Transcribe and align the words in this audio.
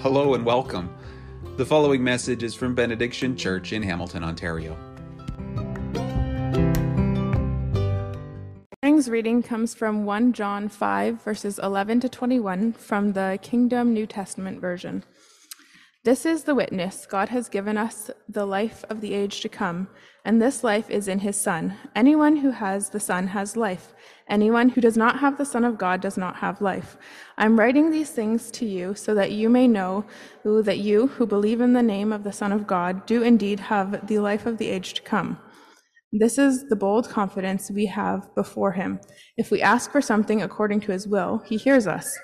Hello 0.00 0.34
and 0.34 0.46
welcome. 0.46 0.94
The 1.56 1.66
following 1.66 2.04
message 2.04 2.44
is 2.44 2.54
from 2.54 2.72
Benediction 2.72 3.36
Church 3.36 3.72
in 3.72 3.82
Hamilton, 3.82 4.22
Ontario. 4.22 4.76
Morning's 8.80 9.10
reading 9.10 9.42
comes 9.42 9.74
from 9.74 10.04
1 10.04 10.34
John 10.34 10.68
5, 10.68 11.20
verses 11.24 11.58
11 11.58 11.98
to 11.98 12.08
21 12.08 12.74
from 12.74 13.14
the 13.14 13.40
Kingdom 13.42 13.92
New 13.92 14.06
Testament 14.06 14.60
version. 14.60 15.02
This 16.04 16.24
is 16.24 16.44
the 16.44 16.54
witness 16.54 17.04
God 17.04 17.30
has 17.30 17.48
given 17.48 17.76
us 17.76 18.08
the 18.28 18.46
life 18.46 18.84
of 18.88 19.00
the 19.00 19.14
age 19.14 19.40
to 19.40 19.48
come, 19.48 19.88
and 20.28 20.42
this 20.42 20.62
life 20.62 20.90
is 20.90 21.08
in 21.08 21.20
his 21.20 21.40
Son. 21.40 21.74
Anyone 21.96 22.36
who 22.36 22.50
has 22.50 22.90
the 22.90 23.00
Son 23.00 23.28
has 23.28 23.56
life. 23.56 23.94
Anyone 24.28 24.68
who 24.68 24.82
does 24.82 24.94
not 24.94 25.20
have 25.20 25.38
the 25.38 25.46
Son 25.46 25.64
of 25.64 25.78
God 25.78 26.02
does 26.02 26.18
not 26.18 26.36
have 26.36 26.60
life. 26.60 26.98
I'm 27.38 27.58
writing 27.58 27.90
these 27.90 28.10
things 28.10 28.50
to 28.50 28.66
you 28.66 28.94
so 28.94 29.14
that 29.14 29.32
you 29.32 29.48
may 29.48 29.66
know 29.66 30.04
that 30.44 30.80
you, 30.80 31.06
who 31.06 31.26
believe 31.26 31.62
in 31.62 31.72
the 31.72 31.82
name 31.82 32.12
of 32.12 32.24
the 32.24 32.32
Son 32.40 32.52
of 32.52 32.66
God, 32.66 33.06
do 33.06 33.22
indeed 33.22 33.58
have 33.58 34.06
the 34.06 34.18
life 34.18 34.44
of 34.44 34.58
the 34.58 34.68
age 34.68 34.92
to 34.94 35.00
come. 35.00 35.38
This 36.12 36.36
is 36.36 36.68
the 36.68 36.76
bold 36.76 37.08
confidence 37.08 37.70
we 37.70 37.86
have 37.86 38.28
before 38.34 38.72
him. 38.72 39.00
If 39.38 39.50
we 39.50 39.62
ask 39.62 39.90
for 39.90 40.02
something 40.02 40.42
according 40.42 40.80
to 40.80 40.92
his 40.92 41.08
will, 41.08 41.42
he 41.46 41.56
hears 41.56 41.86
us. 41.86 42.18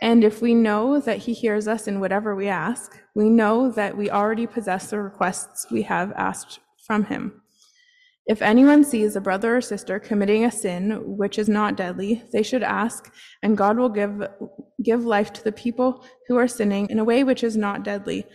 And 0.00 0.22
if 0.22 0.40
we 0.40 0.54
know 0.54 1.00
that 1.00 1.18
he 1.18 1.32
hears 1.32 1.66
us 1.66 1.88
in 1.88 1.98
whatever 1.98 2.36
we 2.36 2.46
ask, 2.46 2.96
we 3.16 3.28
know 3.28 3.68
that 3.72 3.96
we 3.96 4.10
already 4.10 4.46
possess 4.46 4.90
the 4.90 5.00
requests 5.00 5.66
we 5.72 5.82
have 5.82 6.12
asked 6.12 6.60
from 6.86 7.06
him. 7.06 7.42
If 8.28 8.42
anyone 8.42 8.84
sees 8.84 9.16
a 9.16 9.22
brother 9.22 9.56
or 9.56 9.62
sister 9.62 9.98
committing 9.98 10.44
a 10.44 10.50
sin 10.50 11.16
which 11.16 11.38
is 11.38 11.48
not 11.48 11.76
deadly, 11.76 12.22
they 12.30 12.42
should 12.42 12.62
ask, 12.62 13.10
and 13.42 13.56
God 13.56 13.78
will 13.78 13.88
give, 13.88 14.22
give 14.82 15.02
life 15.02 15.32
to 15.32 15.42
the 15.42 15.50
people 15.50 16.04
who 16.26 16.36
are 16.36 16.46
sinning 16.46 16.90
in 16.90 16.98
a 16.98 17.04
way 17.04 17.24
which 17.24 17.42
is 17.42 17.56
not 17.56 17.84
deadly. 17.84 18.26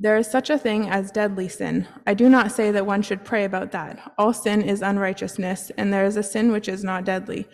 There 0.00 0.16
is 0.16 0.30
such 0.30 0.48
a 0.48 0.56
thing 0.56 0.88
as 0.88 1.10
deadly 1.10 1.46
sin. 1.46 1.86
I 2.06 2.14
do 2.14 2.30
not 2.30 2.52
say 2.52 2.70
that 2.70 2.86
one 2.86 3.02
should 3.02 3.22
pray 3.22 3.44
about 3.44 3.70
that. 3.72 4.14
All 4.16 4.32
sin 4.32 4.62
is 4.62 4.80
unrighteousness, 4.80 5.72
and 5.76 5.92
there 5.92 6.06
is 6.06 6.16
a 6.16 6.22
sin 6.22 6.50
which 6.50 6.66
is 6.66 6.82
not 6.82 7.04
deadly. 7.04 7.46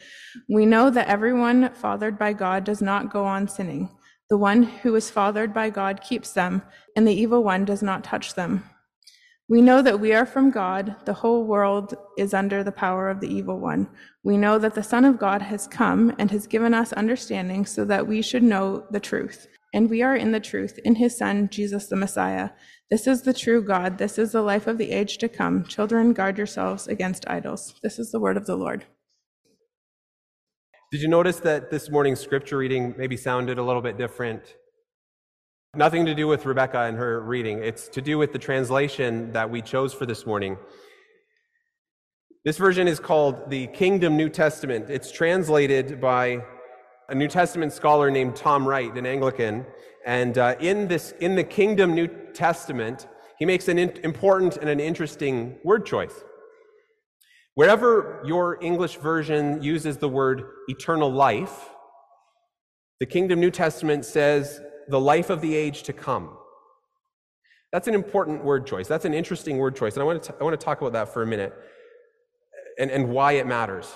We 0.49 0.67
know 0.67 0.91
that 0.91 1.09
everyone 1.09 1.75
fathered 1.75 2.17
by 2.17 2.35
God 2.35 2.63
does 2.63 2.83
not 2.83 3.13
go 3.13 3.25
on 3.25 3.49
sinning. 3.49 3.89
The 4.31 4.39
one 4.39 4.63
who 4.63 4.95
is 4.95 5.11
fathered 5.11 5.53
by 5.53 5.71
God 5.71 6.03
keeps 6.03 6.33
them, 6.33 6.63
and 6.95 7.05
the 7.05 7.13
evil 7.13 7.43
one 7.43 7.65
does 7.65 7.83
not 7.83 8.05
touch 8.05 8.35
them. 8.35 8.63
We 9.55 9.63
know 9.63 9.83
that 9.83 10.01
we 10.01 10.13
are 10.13 10.27
from 10.27 10.51
God. 10.51 10.97
The 11.05 11.13
whole 11.13 11.45
world 11.45 11.95
is 12.19 12.35
under 12.35 12.65
the 12.65 12.73
power 12.73 13.09
of 13.09 13.21
the 13.21 13.33
evil 13.33 13.61
one. 13.61 13.89
We 14.25 14.37
know 14.37 14.59
that 14.59 14.75
the 14.75 14.83
Son 14.83 15.05
of 15.05 15.17
God 15.17 15.43
has 15.43 15.69
come 15.69 16.13
and 16.19 16.29
has 16.33 16.49
given 16.49 16.75
us 16.75 16.93
understanding 16.95 17.65
so 17.65 17.85
that 17.85 18.05
we 18.05 18.21
should 18.21 18.43
know 18.43 18.85
the 18.91 18.99
truth 18.99 19.47
and 19.73 19.89
we 19.89 20.03
are 20.03 20.17
in 20.17 20.33
the 20.33 20.41
truth 20.41 20.81
in 20.85 20.97
his 20.97 21.17
Son, 21.17 21.49
Jesus 21.53 21.87
the 21.87 21.95
Messiah. 21.95 22.51
This 22.91 23.07
is 23.07 23.23
the 23.23 23.33
true 23.33 23.63
God. 23.63 23.97
This 23.97 24.19
is 24.19 24.33
the 24.33 24.43
life 24.43 24.67
of 24.67 24.77
the 24.77 24.91
age 24.91 25.19
to 25.19 25.29
come. 25.29 25.65
Children, 25.67 26.15
guard 26.15 26.37
yourselves 26.37 26.89
against 26.89 27.25
idols. 27.29 27.79
This 27.81 28.01
is 28.01 28.11
the 28.11 28.19
word 28.19 28.37
of 28.37 28.47
the 28.47 28.57
Lord. 28.57 28.85
Did 30.91 31.01
you 31.01 31.07
notice 31.07 31.39
that 31.39 31.71
this 31.71 31.89
morning's 31.89 32.19
scripture 32.19 32.57
reading 32.57 32.93
maybe 32.99 33.17
sounded 33.17 33.59
a 33.59 33.63
little 33.63 33.83
bit 33.83 33.99
different? 33.99 34.57
Nothing 35.77 36.07
to 36.07 36.15
do 36.15 36.29
with 36.29 36.47
Rebecca 36.47 36.83
and 36.83 36.97
her 36.97 37.21
reading. 37.21 37.59
It's 37.59 37.89
to 37.89 38.01
do 38.01 38.17
with 38.17 38.33
the 38.33 38.39
translation 38.39 39.33
that 39.33 39.51
we 39.51 39.61
chose 39.61 39.93
for 39.93 40.07
this 40.07 40.25
morning. 40.25 40.57
This 42.45 42.59
version 42.59 42.87
is 42.87 43.01
called 43.01 43.51
the 43.51 43.67
Kingdom 43.69 44.17
New 44.17 44.29
Testament. 44.29 44.89
It's 44.89 45.11
translated 45.11 46.01
by 46.01 46.45
a 47.09 47.15
New 47.15 47.27
Testament 47.27 47.73
scholar 47.73 48.09
named 48.09 48.37
Tom 48.37 48.69
Wright, 48.69 48.97
an 48.97 49.05
Anglican. 49.05 49.67
And 50.07 50.39
uh, 50.39 50.55
in, 50.61 50.87
this, 50.87 51.13
in 51.19 51.35
the 51.35 51.43
Kingdom 51.43 51.93
New 51.93 52.07
Testament, 52.35 53.09
he 53.41 53.45
makes 53.45 53.67
an 53.67 53.79
in- 53.79 53.99
important 54.05 54.57
and 54.59 54.69
an 54.69 54.79
interesting 54.79 55.57
word 55.65 55.87
choice. 55.87 56.23
Wherever 57.57 58.23
your 58.25 58.63
English 58.63 58.97
version 58.99 59.61
uses 59.61 59.97
the 59.97 60.09
word 60.09 60.45
eternal 60.69 61.11
life, 61.11 61.71
the 63.01 63.07
Kingdom 63.07 63.41
New 63.41 63.51
Testament 63.51 64.05
says 64.05 64.61
the 64.89 65.01
life 65.01 65.31
of 65.31 65.41
the 65.41 65.55
age 65.55 65.83
to 65.85 65.93
come. 65.93 66.37
That's 67.73 67.89
an 67.89 67.95
important 67.95 68.45
word 68.45 68.67
choice. 68.67 68.87
That's 68.87 69.05
an 69.05 69.15
interesting 69.15 69.59
word 69.59 69.75
choice. 69.75 69.95
And 69.95 70.03
I 70.03 70.07
want 70.07 70.23
to, 70.23 70.33
t- 70.33 70.39
I 70.41 70.45
want 70.45 70.59
to 70.59 70.65
talk 70.65 70.81
about 70.81 70.93
that 70.93 71.13
for 71.13 71.23
a 71.23 71.27
minute 71.27 71.53
and, 72.79 72.91
and 72.91 73.09
why 73.09 73.33
it 73.33 73.47
matters. 73.47 73.87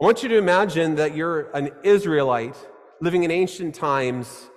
I 0.00 0.04
want 0.04 0.24
you 0.24 0.28
to 0.30 0.38
imagine 0.38 0.96
that 0.96 1.14
you're 1.14 1.50
an 1.52 1.70
Israelite 1.84 2.56
living 3.00 3.22
in 3.22 3.30
ancient 3.30 3.74
times, 3.74 4.48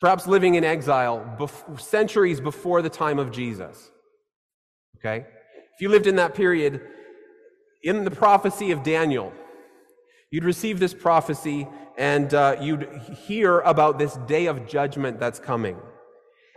perhaps 0.00 0.26
living 0.26 0.56
in 0.56 0.64
exile 0.64 1.50
centuries 1.78 2.40
before 2.40 2.82
the 2.82 2.90
time 2.90 3.18
of 3.18 3.30
Jesus. 3.30 3.90
Okay? 4.98 5.26
If 5.74 5.80
you 5.80 5.88
lived 5.88 6.06
in 6.06 6.16
that 6.16 6.34
period, 6.34 6.82
in 7.82 8.04
the 8.04 8.10
prophecy 8.10 8.70
of 8.70 8.82
Daniel, 8.82 9.32
you'd 10.30 10.44
receive 10.44 10.78
this 10.78 10.92
prophecy 10.92 11.66
and 11.96 12.34
uh, 12.34 12.56
you'd 12.60 12.88
hear 13.26 13.60
about 13.60 13.98
this 13.98 14.14
day 14.26 14.46
of 14.46 14.66
judgment 14.66 15.20
that's 15.20 15.38
coming. 15.38 15.76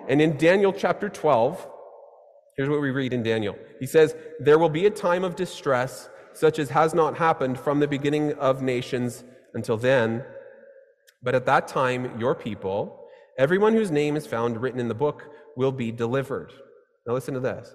And 0.07 0.21
in 0.21 0.37
Daniel 0.37 0.73
chapter 0.73 1.09
12, 1.09 1.67
here's 2.55 2.69
what 2.69 2.81
we 2.81 2.91
read 2.91 3.13
in 3.13 3.23
Daniel. 3.23 3.57
He 3.79 3.85
says, 3.85 4.15
There 4.39 4.57
will 4.57 4.69
be 4.69 4.85
a 4.85 4.91
time 4.91 5.23
of 5.23 5.35
distress 5.35 6.09
such 6.33 6.59
as 6.59 6.69
has 6.69 6.93
not 6.93 7.17
happened 7.17 7.59
from 7.59 7.79
the 7.79 7.87
beginning 7.87 8.33
of 8.33 8.61
nations 8.61 9.23
until 9.53 9.77
then. 9.77 10.23
But 11.23 11.35
at 11.35 11.45
that 11.47 11.67
time, 11.67 12.19
your 12.19 12.35
people, 12.35 13.07
everyone 13.37 13.73
whose 13.73 13.91
name 13.91 14.15
is 14.15 14.27
found 14.27 14.61
written 14.61 14.79
in 14.79 14.87
the 14.87 14.93
book, 14.93 15.23
will 15.55 15.71
be 15.71 15.91
delivered. 15.91 16.53
Now 17.05 17.13
listen 17.13 17.33
to 17.33 17.39
this. 17.39 17.73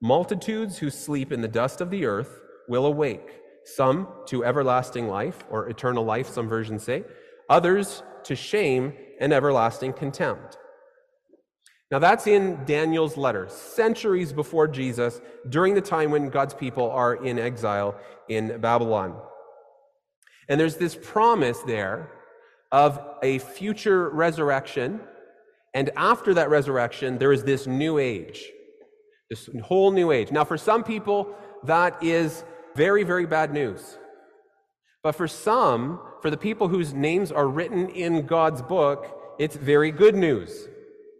Multitudes 0.00 0.78
who 0.78 0.90
sleep 0.90 1.32
in 1.32 1.40
the 1.40 1.48
dust 1.48 1.80
of 1.80 1.90
the 1.90 2.04
earth 2.06 2.40
will 2.68 2.86
awake, 2.86 3.40
some 3.64 4.08
to 4.26 4.44
everlasting 4.44 5.08
life, 5.08 5.44
or 5.50 5.68
eternal 5.68 6.04
life, 6.04 6.28
some 6.28 6.48
versions 6.48 6.82
say, 6.82 7.04
others 7.48 8.02
to 8.24 8.36
shame 8.36 8.92
and 9.20 9.32
everlasting 9.32 9.92
contempt. 9.92 10.58
Now, 11.90 11.98
that's 11.98 12.26
in 12.26 12.64
Daniel's 12.64 13.16
letter, 13.16 13.46
centuries 13.48 14.32
before 14.32 14.66
Jesus, 14.66 15.20
during 15.48 15.74
the 15.74 15.80
time 15.80 16.10
when 16.10 16.28
God's 16.28 16.54
people 16.54 16.90
are 16.90 17.14
in 17.14 17.38
exile 17.38 17.94
in 18.28 18.60
Babylon. 18.60 19.20
And 20.48 20.58
there's 20.58 20.76
this 20.76 20.96
promise 21.00 21.58
there 21.60 22.10
of 22.72 22.98
a 23.22 23.38
future 23.38 24.10
resurrection. 24.10 25.00
And 25.72 25.90
after 25.96 26.34
that 26.34 26.50
resurrection, 26.50 27.18
there 27.18 27.32
is 27.32 27.44
this 27.44 27.66
new 27.66 27.98
age, 27.98 28.44
this 29.30 29.48
whole 29.62 29.92
new 29.92 30.10
age. 30.10 30.32
Now, 30.32 30.44
for 30.44 30.58
some 30.58 30.82
people, 30.82 31.34
that 31.64 32.02
is 32.02 32.44
very, 32.74 33.02
very 33.02 33.26
bad 33.26 33.52
news. 33.52 33.98
But 35.02 35.12
for 35.12 35.28
some, 35.28 36.00
for 36.22 36.30
the 36.30 36.36
people 36.36 36.68
whose 36.68 36.94
names 36.94 37.30
are 37.30 37.46
written 37.46 37.88
in 37.90 38.26
God's 38.26 38.62
book, 38.62 39.34
it's 39.38 39.56
very 39.56 39.90
good 39.90 40.14
news. 40.14 40.68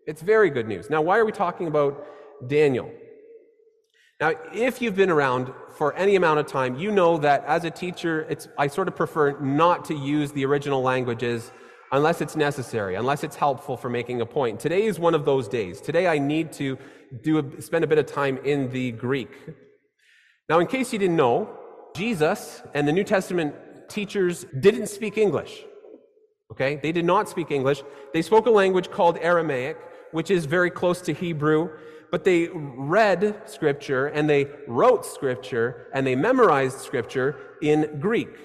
It's 0.06 0.22
very 0.22 0.50
good 0.50 0.69
news. 0.69 0.91
Now, 0.91 1.03
why 1.03 1.19
are 1.19 1.25
we 1.25 1.32
talking 1.32 1.66
about 1.66 2.06
Daniel? 2.47 2.91
Now, 4.20 4.32
if 4.54 4.81
you've 4.81 4.97
been 4.97 5.10
around 5.10 5.53
for 5.76 5.94
any 5.97 6.16
amount 6.16 6.41
of 6.41 6.47
time, 6.47 6.78
you 6.78 6.91
know 6.91 7.19
that 7.19 7.44
as 7.47 7.65
a 7.65 7.71
teacher, 7.71 8.22
it's, 8.31 8.48
I 8.56 8.69
sort 8.69 8.88
of 8.88 8.97
prefer 8.97 9.38
not 9.41 9.84
to 9.86 9.94
use 9.94 10.32
the 10.32 10.44
original 10.47 10.82
languages 10.82 11.50
unless 11.92 12.21
it's 12.21 12.36
necessary, 12.36 12.94
unless 12.94 13.25
it's 13.25 13.36
helpful 13.36 13.76
for 13.76 13.88
making 13.88 14.21
a 14.21 14.26
point. 14.26 14.60
Today 14.60 14.84
is 14.84 14.98
one 14.98 15.15
of 15.15 15.25
those 15.25 15.48
days. 15.48 15.81
Today 15.81 16.06
I 16.06 16.19
need 16.19 16.53
to 16.54 16.78
do 17.22 17.38
a, 17.38 17.62
spend 17.62 17.84
a 17.84 17.86
bit 17.86 17.98
of 17.98 18.06
time 18.06 18.38
in 18.44 18.71
the 18.71 18.92
Greek. 18.92 19.31
Now, 20.49 20.60
in 20.60 20.66
case 20.66 20.93
you 20.93 20.99
didn't 20.99 21.16
know, 21.16 21.50
Jesus 21.97 22.62
and 22.75 22.87
the 22.87 22.93
New 22.93 23.05
Testament 23.05 23.55
teachers 23.88 24.44
didn't 24.60 24.88
speak 24.88 25.16
English. 25.16 25.65
Okay? 26.51 26.77
They 26.77 26.92
did 26.92 27.04
not 27.04 27.28
speak 27.28 27.51
English. 27.51 27.83
They 28.13 28.22
spoke 28.22 28.47
a 28.47 28.51
language 28.51 28.91
called 28.91 29.19
Aramaic, 29.21 29.78
which 30.13 30.30
is 30.30 30.45
very 30.45 30.71
close 30.71 31.01
to 31.03 31.13
Hebrew, 31.13 31.71
but 32.10 32.24
they 32.24 32.48
read 32.53 33.42
Scripture 33.47 34.07
and 34.07 34.28
they 34.28 34.47
wrote 34.69 35.04
Scripture 35.07 35.89
and 35.95 36.07
they 36.07 36.15
memorized 36.15 36.78
Scripture 36.78 37.36
in 37.63 37.98
Greek. 37.98 38.36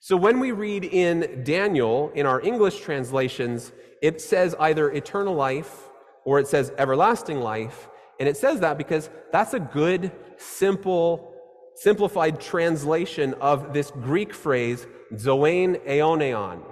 So 0.00 0.16
when 0.16 0.38
we 0.38 0.52
read 0.52 0.84
in 0.84 1.42
Daniel, 1.44 2.10
in 2.14 2.24
our 2.24 2.40
English 2.40 2.80
translations, 2.80 3.72
it 4.00 4.20
says 4.20 4.54
either 4.60 4.90
eternal 4.90 5.34
life 5.34 5.88
or 6.24 6.38
it 6.38 6.46
says 6.46 6.72
everlasting 6.78 7.40
life. 7.40 7.88
And 8.18 8.28
it 8.28 8.36
says 8.36 8.60
that 8.60 8.78
because 8.78 9.10
that's 9.32 9.54
a 9.54 9.60
good, 9.60 10.10
simple, 10.36 11.32
simplified 11.76 12.40
translation 12.40 13.34
of 13.34 13.72
this 13.72 13.90
Greek 13.90 14.34
phrase, 14.34 14.86
zoein 15.14 15.76
aeoneon. 15.86 16.62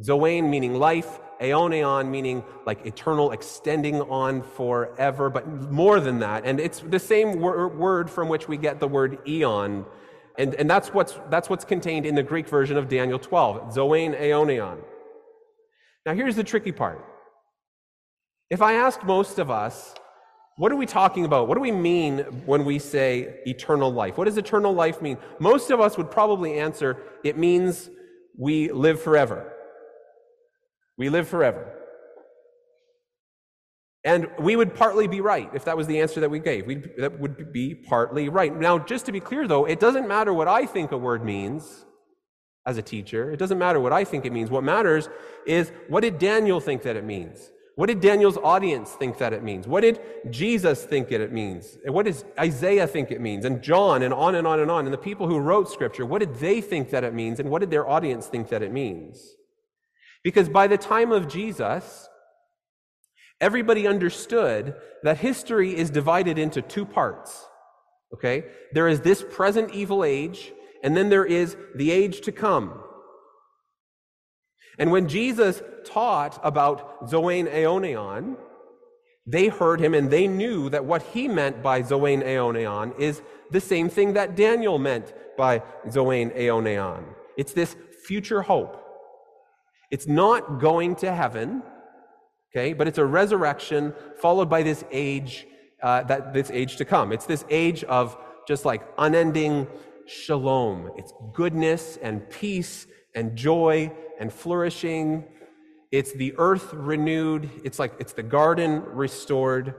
Zoein 0.00 0.48
meaning 0.48 0.74
life, 0.74 1.20
aeoneon 1.40 2.08
meaning 2.08 2.44
like 2.64 2.86
eternal, 2.86 3.32
extending 3.32 4.00
on 4.02 4.42
forever, 4.42 5.28
but 5.30 5.46
more 5.70 5.98
than 6.00 6.20
that. 6.20 6.44
And 6.44 6.60
it's 6.60 6.80
the 6.80 6.98
same 6.98 7.40
wor- 7.40 7.68
word 7.68 8.08
from 8.08 8.28
which 8.28 8.48
we 8.48 8.56
get 8.56 8.78
the 8.78 8.88
word 8.88 9.18
eon. 9.26 9.84
And, 10.38 10.54
and 10.54 10.70
that's, 10.70 10.94
what's, 10.94 11.18
that's 11.28 11.50
what's 11.50 11.64
contained 11.64 12.06
in 12.06 12.14
the 12.14 12.22
Greek 12.22 12.48
version 12.48 12.76
of 12.76 12.88
Daniel 12.88 13.18
12, 13.18 13.74
zoein 13.74 14.18
aeoneon. 14.18 14.78
Now, 16.06 16.14
here's 16.14 16.36
the 16.36 16.44
tricky 16.44 16.72
part. 16.72 17.04
If 18.50 18.62
I 18.62 18.74
asked 18.74 19.04
most 19.04 19.38
of 19.38 19.50
us, 19.50 19.94
what 20.56 20.70
are 20.70 20.76
we 20.76 20.86
talking 20.86 21.24
about? 21.24 21.48
What 21.48 21.54
do 21.54 21.60
we 21.60 21.72
mean 21.72 22.18
when 22.44 22.64
we 22.64 22.78
say 22.78 23.40
eternal 23.46 23.92
life? 23.92 24.18
What 24.18 24.24
does 24.24 24.36
eternal 24.36 24.74
life 24.74 25.00
mean? 25.00 25.16
Most 25.38 25.70
of 25.70 25.80
us 25.80 25.96
would 25.96 26.10
probably 26.10 26.58
answer 26.58 26.98
it 27.24 27.38
means 27.38 27.88
we 28.36 28.70
live 28.70 29.00
forever. 29.00 29.52
We 30.98 31.08
live 31.08 31.26
forever. 31.26 31.72
And 34.04 34.28
we 34.38 34.56
would 34.56 34.74
partly 34.74 35.06
be 35.06 35.20
right 35.20 35.48
if 35.54 35.64
that 35.64 35.76
was 35.76 35.86
the 35.86 36.00
answer 36.00 36.20
that 36.20 36.30
we 36.30 36.40
gave. 36.40 36.66
We'd, 36.66 36.90
that 36.98 37.18
would 37.20 37.52
be 37.52 37.74
partly 37.74 38.28
right. 38.28 38.54
Now, 38.54 38.78
just 38.78 39.06
to 39.06 39.12
be 39.12 39.20
clear 39.20 39.46
though, 39.46 39.64
it 39.64 39.80
doesn't 39.80 40.08
matter 40.08 40.34
what 40.34 40.48
I 40.48 40.66
think 40.66 40.92
a 40.92 40.98
word 40.98 41.24
means 41.24 41.86
as 42.66 42.78
a 42.78 42.82
teacher. 42.82 43.30
It 43.30 43.38
doesn't 43.38 43.58
matter 43.58 43.80
what 43.80 43.92
I 43.92 44.04
think 44.04 44.26
it 44.26 44.32
means. 44.32 44.50
What 44.50 44.64
matters 44.64 45.08
is 45.46 45.72
what 45.88 46.00
did 46.00 46.18
Daniel 46.18 46.60
think 46.60 46.82
that 46.82 46.96
it 46.96 47.04
means? 47.04 47.50
What 47.74 47.86
did 47.86 48.00
Daniel's 48.00 48.36
audience 48.36 48.90
think 48.90 49.18
that 49.18 49.32
it 49.32 49.42
means? 49.42 49.66
What 49.66 49.80
did 49.80 50.00
Jesus 50.30 50.84
think 50.84 51.08
that 51.08 51.22
it 51.22 51.32
means? 51.32 51.78
And 51.84 51.94
what 51.94 52.04
does 52.04 52.24
Isaiah 52.38 52.86
think 52.86 53.10
it 53.10 53.20
means? 53.20 53.46
And 53.46 53.62
John, 53.62 54.02
and 54.02 54.12
on 54.12 54.34
and 54.34 54.46
on 54.46 54.60
and 54.60 54.70
on. 54.70 54.84
And 54.84 54.92
the 54.92 54.98
people 54.98 55.26
who 55.26 55.38
wrote 55.38 55.70
scripture, 55.70 56.04
what 56.04 56.18
did 56.18 56.34
they 56.34 56.60
think 56.60 56.90
that 56.90 57.02
it 57.02 57.14
means? 57.14 57.40
And 57.40 57.48
what 57.48 57.60
did 57.60 57.70
their 57.70 57.88
audience 57.88 58.26
think 58.26 58.50
that 58.50 58.62
it 58.62 58.72
means? 58.72 59.36
Because 60.22 60.50
by 60.50 60.66
the 60.66 60.76
time 60.76 61.12
of 61.12 61.28
Jesus, 61.28 62.08
everybody 63.40 63.86
understood 63.86 64.74
that 65.02 65.18
history 65.18 65.74
is 65.74 65.88
divided 65.88 66.38
into 66.38 66.60
two 66.60 66.84
parts. 66.84 67.46
Okay? 68.12 68.44
There 68.72 68.86
is 68.86 69.00
this 69.00 69.24
present 69.30 69.72
evil 69.72 70.04
age, 70.04 70.52
and 70.82 70.94
then 70.94 71.08
there 71.08 71.24
is 71.24 71.56
the 71.74 71.90
age 71.90 72.20
to 72.22 72.32
come. 72.32 72.82
And 74.78 74.90
when 74.90 75.08
Jesus 75.08 75.62
taught 75.84 76.40
about 76.42 77.08
Zoan 77.08 77.46
Aeonion, 77.46 78.36
they 79.26 79.48
heard 79.48 79.80
him 79.80 79.94
and 79.94 80.10
they 80.10 80.26
knew 80.26 80.68
that 80.70 80.84
what 80.84 81.02
he 81.02 81.28
meant 81.28 81.62
by 81.62 81.82
Zoan 81.82 82.22
Aeonion 82.22 82.98
is 82.98 83.22
the 83.50 83.60
same 83.60 83.88
thing 83.88 84.14
that 84.14 84.34
Daniel 84.34 84.78
meant 84.78 85.12
by 85.36 85.62
Zoan 85.90 86.30
Aeonion. 86.30 87.04
It's 87.36 87.52
this 87.52 87.76
future 88.06 88.42
hope. 88.42 88.78
It's 89.90 90.06
not 90.06 90.58
going 90.58 90.96
to 90.96 91.12
heaven, 91.12 91.62
okay, 92.50 92.72
but 92.72 92.88
it's 92.88 92.98
a 92.98 93.04
resurrection 93.04 93.94
followed 94.20 94.48
by 94.48 94.62
this 94.62 94.84
age, 94.90 95.46
uh, 95.82 96.02
that 96.04 96.32
this 96.32 96.50
age 96.50 96.76
to 96.76 96.84
come. 96.84 97.12
It's 97.12 97.26
this 97.26 97.44
age 97.50 97.84
of 97.84 98.16
just 98.48 98.64
like 98.64 98.82
unending 98.98 99.68
shalom. 100.06 100.90
It's 100.96 101.12
goodness 101.32 101.98
and 102.02 102.28
peace 102.30 102.86
and 103.14 103.36
joy 103.36 103.92
and 104.22 104.32
flourishing. 104.32 105.24
It's 105.90 106.12
the 106.12 106.32
earth 106.38 106.72
renewed. 106.72 107.50
It's 107.64 107.78
like 107.78 107.92
it's 107.98 108.14
the 108.14 108.22
garden 108.22 108.82
restored. 108.86 109.74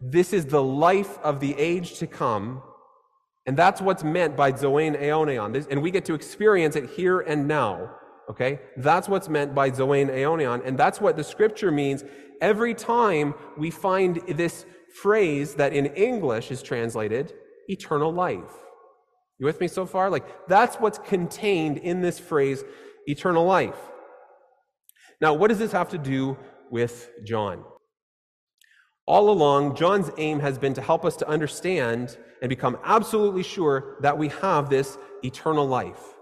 This 0.00 0.32
is 0.32 0.46
the 0.46 0.62
life 0.62 1.18
of 1.18 1.40
the 1.40 1.54
age 1.58 1.98
to 1.98 2.06
come. 2.06 2.62
And 3.46 3.56
that's 3.56 3.80
what's 3.80 4.04
meant 4.04 4.36
by 4.36 4.54
Zoan 4.54 4.94
Aeonion. 4.94 5.66
And 5.70 5.82
we 5.82 5.90
get 5.90 6.04
to 6.06 6.14
experience 6.14 6.76
it 6.76 6.88
here 6.88 7.20
and 7.20 7.48
now. 7.48 7.90
Okay? 8.30 8.60
That's 8.76 9.08
what's 9.08 9.28
meant 9.28 9.54
by 9.54 9.70
Zoan 9.72 10.08
Aeonion. 10.08 10.64
And 10.64 10.78
that's 10.78 11.00
what 11.00 11.16
the 11.16 11.24
scripture 11.24 11.72
means 11.72 12.04
every 12.40 12.74
time 12.74 13.34
we 13.58 13.70
find 13.70 14.16
this 14.28 14.64
phrase 15.02 15.54
that 15.56 15.72
in 15.72 15.86
English 15.86 16.52
is 16.52 16.62
translated 16.62 17.34
eternal 17.68 18.12
life. 18.12 18.54
You 19.40 19.46
with 19.46 19.60
me 19.60 19.68
so 19.68 19.86
far? 19.86 20.10
Like, 20.10 20.46
that's 20.48 20.76
what's 20.76 20.98
contained 20.98 21.78
in 21.78 22.02
this 22.02 22.18
phrase, 22.18 22.62
eternal 23.06 23.44
life. 23.44 23.78
Now, 25.20 25.34
what 25.34 25.48
does 25.48 25.58
this 25.58 25.72
have 25.72 25.90
to 25.90 25.98
do 25.98 26.38
with 26.70 27.10
John? 27.24 27.64
All 29.06 29.30
along, 29.30 29.76
John's 29.76 30.10
aim 30.18 30.40
has 30.40 30.58
been 30.58 30.74
to 30.74 30.82
help 30.82 31.04
us 31.04 31.16
to 31.16 31.28
understand 31.28 32.16
and 32.40 32.48
become 32.48 32.78
absolutely 32.84 33.42
sure 33.42 33.96
that 34.00 34.16
we 34.16 34.28
have 34.28 34.70
this 34.70 34.96
eternal 35.24 35.66
life. 35.66 36.14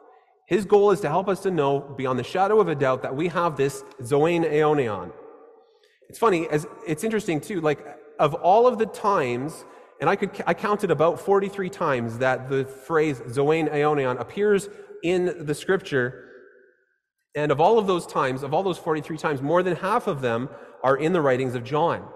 His 0.46 0.64
goal 0.64 0.90
is 0.90 1.00
to 1.00 1.08
help 1.08 1.28
us 1.28 1.40
to 1.40 1.50
know, 1.50 1.80
beyond 1.80 2.18
the 2.18 2.24
shadow 2.24 2.60
of 2.60 2.68
a 2.68 2.74
doubt, 2.74 3.02
that 3.02 3.14
we 3.14 3.28
have 3.28 3.56
this 3.56 3.84
Zoan 4.02 4.44
Aeonion. 4.44 5.12
It's 6.08 6.18
funny, 6.18 6.48
as 6.48 6.66
it's 6.86 7.04
interesting 7.04 7.40
too, 7.40 7.60
like 7.60 7.84
of 8.18 8.34
all 8.34 8.66
of 8.66 8.78
the 8.78 8.86
times, 8.86 9.66
and 10.00 10.08
I 10.08 10.16
could 10.16 10.42
I 10.46 10.54
counted 10.54 10.90
about 10.90 11.20
43 11.20 11.68
times 11.68 12.18
that 12.18 12.48
the 12.48 12.64
phrase 12.64 13.20
Zoan 13.28 13.68
Aeonion 13.68 14.18
appears 14.18 14.70
in 15.02 15.44
the 15.44 15.54
scripture. 15.54 16.27
And 17.34 17.52
of 17.52 17.60
all 17.60 17.78
of 17.78 17.86
those 17.86 18.06
times, 18.06 18.42
of 18.42 18.54
all 18.54 18.62
those 18.62 18.78
43 18.78 19.16
times, 19.16 19.42
more 19.42 19.62
than 19.62 19.76
half 19.76 20.06
of 20.06 20.20
them 20.20 20.48
are 20.82 20.96
in 20.96 21.12
the 21.12 21.20
writings 21.20 21.54
of 21.54 21.64
John. 21.64 22.08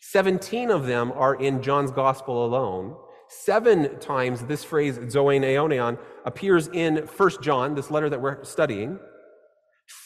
17 0.00 0.70
of 0.70 0.86
them 0.86 1.12
are 1.12 1.34
in 1.34 1.62
John's 1.62 1.90
gospel 1.90 2.44
alone. 2.44 2.96
Seven 3.28 3.98
times 4.00 4.42
this 4.42 4.64
phrase, 4.64 4.98
Zoan 5.08 5.42
Aeonion, 5.42 5.98
appears 6.24 6.68
in 6.68 6.96
1 6.98 7.30
John, 7.40 7.74
this 7.74 7.90
letter 7.90 8.10
that 8.10 8.20
we're 8.20 8.42
studying. 8.44 8.98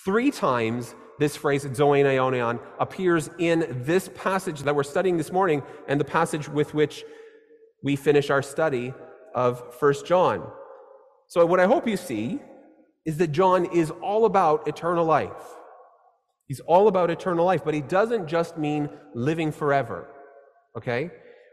Three 0.04 0.31
times 0.31 0.94
this 1.19 1.34
phrase, 1.34 1.66
Zoan 1.75 2.04
Aeonion, 2.04 2.60
appears 2.78 3.31
in 3.38 3.82
this 3.84 4.10
passage 4.14 4.60
that 4.60 4.76
we're 4.76 4.82
studying 4.82 5.16
this 5.16 5.32
morning 5.32 5.62
and 5.88 5.99
the 5.99 6.04
passage 6.04 6.49
with 6.49 6.75
which 6.75 7.04
we 7.82 7.96
finish 7.96 8.31
our 8.31 8.42
study 8.42 8.92
of 9.34 9.62
1 9.81 9.94
John. 10.04 10.46
So, 11.28 11.44
what 11.46 11.58
I 11.58 11.66
hope 11.66 11.88
you 11.88 11.96
see 11.96 12.40
is 13.06 13.17
that 13.19 13.29
John 13.29 13.67
is 13.67 13.91
all 14.03 14.26
about 14.26 14.69
eternal 14.69 15.06
life. 15.06 15.31
He's 16.49 16.61
all 16.61 16.88
about 16.88 17.11
eternal 17.11 17.47
life, 17.47 17.64
but 17.64 17.73
he 17.73 17.81
doesn't 17.81 18.26
just 18.26 18.58
mean 18.58 18.91
living 19.14 19.50
forever. 19.53 20.08
Okay? 20.76 21.11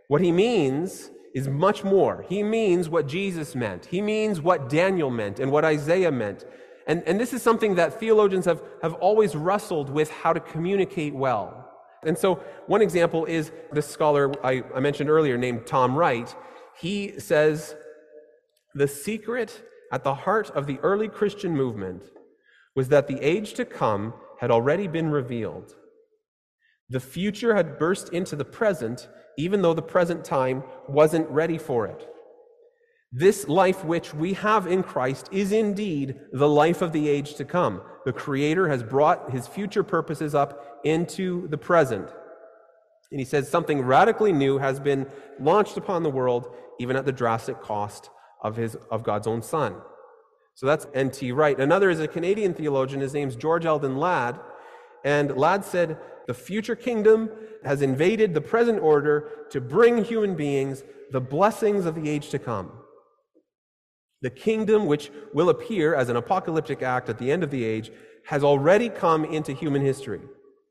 What 0.07 0.21
he 0.21 0.31
means 0.31 1.09
is 1.33 1.47
much 1.47 1.83
more. 1.83 2.25
He 2.27 2.43
means 2.43 2.89
what 2.89 3.07
Jesus 3.07 3.55
meant. 3.55 3.85
He 3.85 4.01
means 4.01 4.41
what 4.41 4.69
Daniel 4.69 5.09
meant 5.09 5.39
and 5.39 5.51
what 5.51 5.63
Isaiah 5.63 6.11
meant. 6.11 6.45
And, 6.85 7.01
and 7.03 7.19
this 7.19 7.33
is 7.33 7.41
something 7.41 7.75
that 7.75 7.99
theologians 7.99 8.45
have, 8.45 8.61
have 8.81 8.93
always 8.95 9.35
wrestled 9.35 9.89
with 9.89 10.11
how 10.11 10.33
to 10.33 10.39
communicate 10.39 11.13
well. 11.13 11.59
And 12.05 12.17
so, 12.17 12.43
one 12.67 12.81
example 12.81 13.25
is 13.25 13.51
this 13.71 13.87
scholar 13.87 14.33
I, 14.45 14.63
I 14.75 14.81
mentioned 14.81 15.09
earlier 15.09 15.37
named 15.37 15.65
Tom 15.65 15.95
Wright. 15.95 16.35
He 16.77 17.17
says, 17.19 17.75
The 18.75 18.89
secret 18.89 19.63
at 19.93 20.03
the 20.03 20.15
heart 20.15 20.49
of 20.49 20.65
the 20.65 20.79
early 20.79 21.07
Christian 21.07 21.55
movement 21.55 22.01
was 22.75 22.89
that 22.89 23.07
the 23.07 23.21
age 23.21 23.53
to 23.53 23.63
come 23.63 24.15
had 24.39 24.49
already 24.49 24.87
been 24.87 25.11
revealed. 25.11 25.75
The 26.89 26.99
future 26.99 27.55
had 27.55 27.77
burst 27.77 28.09
into 28.09 28.35
the 28.35 28.43
present, 28.43 29.07
even 29.37 29.61
though 29.61 29.75
the 29.75 29.83
present 29.83 30.25
time 30.25 30.63
wasn't 30.89 31.29
ready 31.29 31.59
for 31.59 31.85
it. 31.85 32.09
This 33.11 33.47
life 33.47 33.85
which 33.85 34.15
we 34.15 34.33
have 34.33 34.65
in 34.65 34.81
Christ 34.81 35.29
is 35.31 35.51
indeed 35.51 36.19
the 36.31 36.49
life 36.49 36.81
of 36.81 36.91
the 36.91 37.07
age 37.07 37.35
to 37.35 37.45
come. 37.45 37.83
The 38.05 38.13
Creator 38.13 38.69
has 38.69 38.81
brought 38.81 39.29
his 39.29 39.45
future 39.45 39.83
purposes 39.83 40.33
up 40.33 40.81
into 40.83 41.47
the 41.49 41.57
present. 41.59 42.09
And 43.11 43.19
he 43.19 43.25
says 43.25 43.47
something 43.47 43.83
radically 43.83 44.33
new 44.33 44.57
has 44.57 44.79
been 44.79 45.05
launched 45.39 45.77
upon 45.77 46.01
the 46.01 46.09
world, 46.09 46.51
even 46.79 46.95
at 46.95 47.05
the 47.05 47.11
drastic 47.11 47.61
cost 47.61 48.09
of, 48.43 48.57
his, 48.57 48.75
of 48.91 49.03
God's 49.03 49.27
own 49.27 49.41
Son. 49.41 49.75
So 50.55 50.65
that's 50.67 50.85
N.T. 50.93 51.31
Wright. 51.31 51.59
Another 51.59 51.89
is 51.89 51.99
a 51.99 52.07
Canadian 52.07 52.53
theologian. 52.53 53.01
His 53.01 53.13
name's 53.13 53.35
George 53.35 53.65
Eldon 53.65 53.97
Ladd. 53.97 54.39
And 55.03 55.35
Ladd 55.35 55.65
said, 55.65 55.97
The 56.27 56.33
future 56.33 56.75
kingdom 56.75 57.29
has 57.63 57.81
invaded 57.81 58.33
the 58.33 58.41
present 58.41 58.81
order 58.81 59.29
to 59.49 59.59
bring 59.59 60.03
human 60.03 60.35
beings 60.35 60.83
the 61.11 61.21
blessings 61.21 61.85
of 61.85 61.95
the 61.95 62.09
age 62.09 62.29
to 62.29 62.39
come. 62.39 62.71
The 64.21 64.29
kingdom, 64.29 64.85
which 64.85 65.11
will 65.33 65.49
appear 65.49 65.95
as 65.95 66.09
an 66.09 66.15
apocalyptic 66.15 66.81
act 66.81 67.09
at 67.09 67.17
the 67.17 67.31
end 67.31 67.43
of 67.43 67.51
the 67.51 67.63
age, 67.63 67.91
has 68.25 68.43
already 68.43 68.89
come 68.89 69.25
into 69.25 69.53
human 69.53 69.81
history, 69.81 70.21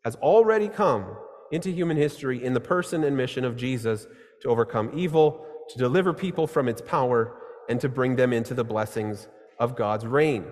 has 0.04 0.16
already 0.16 0.68
come 0.68 1.16
into 1.50 1.70
human 1.70 1.96
history 1.96 2.42
in 2.42 2.54
the 2.54 2.60
person 2.60 3.04
and 3.04 3.16
mission 3.16 3.44
of 3.44 3.56
Jesus 3.56 4.06
to 4.40 4.48
overcome 4.48 4.90
evil, 4.94 5.44
to 5.68 5.78
deliver 5.78 6.14
people 6.14 6.46
from 6.46 6.66
its 6.66 6.80
power, 6.80 7.36
and 7.68 7.80
to 7.80 7.88
bring 7.88 8.16
them 8.16 8.32
into 8.32 8.54
the 8.54 8.64
blessings 8.64 9.28
of 9.58 9.76
God's 9.76 10.06
reign. 10.06 10.44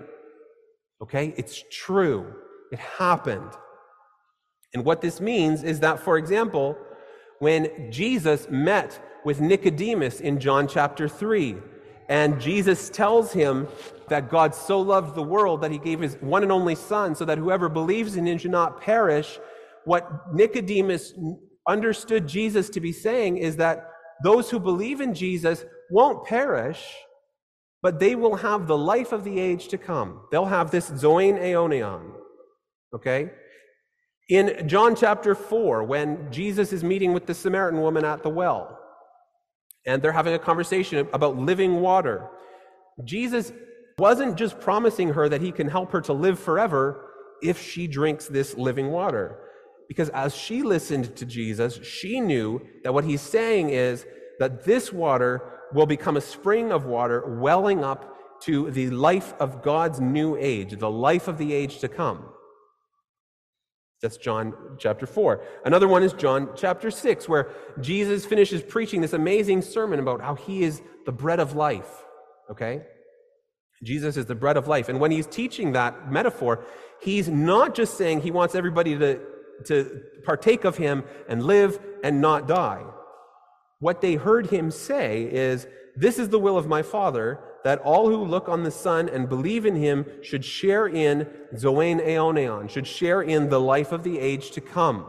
Okay? 1.01 1.33
It's 1.37 1.63
true. 1.71 2.33
It 2.71 2.79
happened. 2.79 3.51
And 4.73 4.85
what 4.85 5.01
this 5.01 5.19
means 5.19 5.63
is 5.63 5.81
that, 5.81 5.99
for 5.99 6.17
example, 6.17 6.77
when 7.39 7.91
Jesus 7.91 8.47
met 8.49 8.99
with 9.25 9.41
Nicodemus 9.41 10.21
in 10.21 10.39
John 10.39 10.67
chapter 10.67 11.07
3, 11.07 11.57
and 12.07 12.41
Jesus 12.41 12.89
tells 12.89 13.31
him 13.31 13.67
that 14.09 14.29
God 14.29 14.53
so 14.53 14.79
loved 14.79 15.15
the 15.15 15.23
world 15.23 15.61
that 15.61 15.71
he 15.71 15.77
gave 15.77 16.01
his 16.01 16.15
one 16.15 16.43
and 16.43 16.51
only 16.51 16.75
Son 16.75 17.15
so 17.15 17.23
that 17.25 17.37
whoever 17.37 17.69
believes 17.69 18.17
in 18.17 18.27
him 18.27 18.37
should 18.37 18.51
not 18.51 18.81
perish, 18.81 19.39
what 19.85 20.33
Nicodemus 20.33 21.13
understood 21.67 22.27
Jesus 22.27 22.69
to 22.71 22.79
be 22.79 22.91
saying 22.91 23.37
is 23.37 23.55
that 23.57 23.89
those 24.23 24.49
who 24.49 24.59
believe 24.59 25.01
in 25.01 25.13
Jesus 25.13 25.65
won't 25.91 26.25
perish, 26.25 26.83
but 27.81 27.99
they 27.99 28.15
will 28.15 28.37
have 28.37 28.67
the 28.67 28.77
life 28.77 29.11
of 29.11 29.23
the 29.23 29.39
age 29.39 29.67
to 29.69 29.77
come. 29.77 30.21
They'll 30.31 30.45
have 30.45 30.71
this 30.71 30.89
Zoin 30.89 31.39
Aeonion. 31.39 32.13
Okay? 32.95 33.31
In 34.29 34.67
John 34.67 34.95
chapter 34.95 35.35
4, 35.35 35.83
when 35.83 36.31
Jesus 36.31 36.71
is 36.71 36.83
meeting 36.83 37.13
with 37.13 37.25
the 37.25 37.33
Samaritan 37.33 37.81
woman 37.81 38.05
at 38.05 38.23
the 38.23 38.29
well, 38.29 38.79
and 39.85 40.01
they're 40.01 40.11
having 40.11 40.33
a 40.33 40.39
conversation 40.39 41.07
about 41.11 41.37
living 41.37 41.81
water, 41.81 42.29
Jesus 43.03 43.51
wasn't 43.97 44.37
just 44.37 44.59
promising 44.59 45.09
her 45.09 45.27
that 45.27 45.41
he 45.41 45.51
can 45.51 45.67
help 45.67 45.91
her 45.91 46.01
to 46.01 46.13
live 46.13 46.39
forever 46.39 47.09
if 47.41 47.61
she 47.61 47.87
drinks 47.87 48.27
this 48.27 48.55
living 48.55 48.91
water. 48.91 49.37
Because 49.87 50.09
as 50.09 50.33
she 50.33 50.61
listened 50.61 51.15
to 51.17 51.25
Jesus, 51.25 51.83
she 51.83 52.21
knew 52.21 52.61
that 52.83 52.93
what 52.93 53.03
he's 53.03 53.21
saying 53.21 53.71
is 53.71 54.05
that 54.41 54.65
this 54.65 54.91
water 54.91 55.39
will 55.71 55.85
become 55.85 56.17
a 56.17 56.21
spring 56.21 56.71
of 56.71 56.87
water 56.87 57.37
welling 57.37 57.83
up 57.83 58.17
to 58.41 58.71
the 58.71 58.89
life 58.89 59.35
of 59.39 59.61
God's 59.61 60.01
new 60.01 60.35
age, 60.35 60.79
the 60.79 60.89
life 60.89 61.27
of 61.27 61.37
the 61.37 61.53
age 61.53 61.77
to 61.77 61.87
come. 61.87 62.25
That's 64.01 64.17
John 64.17 64.55
chapter 64.79 65.05
4. 65.05 65.43
Another 65.63 65.87
one 65.87 66.01
is 66.01 66.13
John 66.13 66.49
chapter 66.55 66.89
6, 66.89 67.29
where 67.29 67.49
Jesus 67.81 68.25
finishes 68.25 68.63
preaching 68.63 68.99
this 69.01 69.13
amazing 69.13 69.61
sermon 69.61 69.99
about 69.99 70.21
how 70.21 70.33
he 70.33 70.63
is 70.63 70.81
the 71.05 71.11
bread 71.11 71.39
of 71.39 71.55
life. 71.55 72.03
Okay? 72.49 72.81
Jesus 73.83 74.17
is 74.17 74.25
the 74.25 74.33
bread 74.33 74.57
of 74.57 74.67
life. 74.67 74.89
And 74.89 74.99
when 74.99 75.11
he's 75.11 75.27
teaching 75.27 75.73
that 75.73 76.11
metaphor, 76.11 76.65
he's 76.99 77.29
not 77.29 77.75
just 77.75 77.95
saying 77.95 78.21
he 78.21 78.31
wants 78.31 78.55
everybody 78.55 78.97
to, 78.97 79.19
to 79.65 80.01
partake 80.25 80.65
of 80.65 80.77
him 80.77 81.03
and 81.29 81.43
live 81.43 81.79
and 82.03 82.21
not 82.21 82.47
die. 82.47 82.83
What 83.81 83.99
they 83.99 84.13
heard 84.15 84.51
him 84.51 84.71
say 84.71 85.23
is, 85.23 85.67
This 85.95 86.17
is 86.19 86.29
the 86.29 86.39
will 86.39 86.57
of 86.57 86.67
my 86.67 86.83
Father, 86.83 87.39
that 87.63 87.79
all 87.79 88.09
who 88.09 88.23
look 88.23 88.47
on 88.47 88.63
the 88.63 88.71
Son 88.71 89.09
and 89.09 89.27
believe 89.27 89.65
in 89.65 89.75
him 89.75 90.05
should 90.21 90.45
share 90.45 90.87
in 90.87 91.27
Zoen 91.57 91.99
Aeoneon, 91.99 92.69
should 92.69 92.87
share 92.87 93.21
in 93.23 93.49
the 93.49 93.59
life 93.59 93.91
of 93.91 94.03
the 94.03 94.19
age 94.19 94.51
to 94.51 94.61
come. 94.61 95.05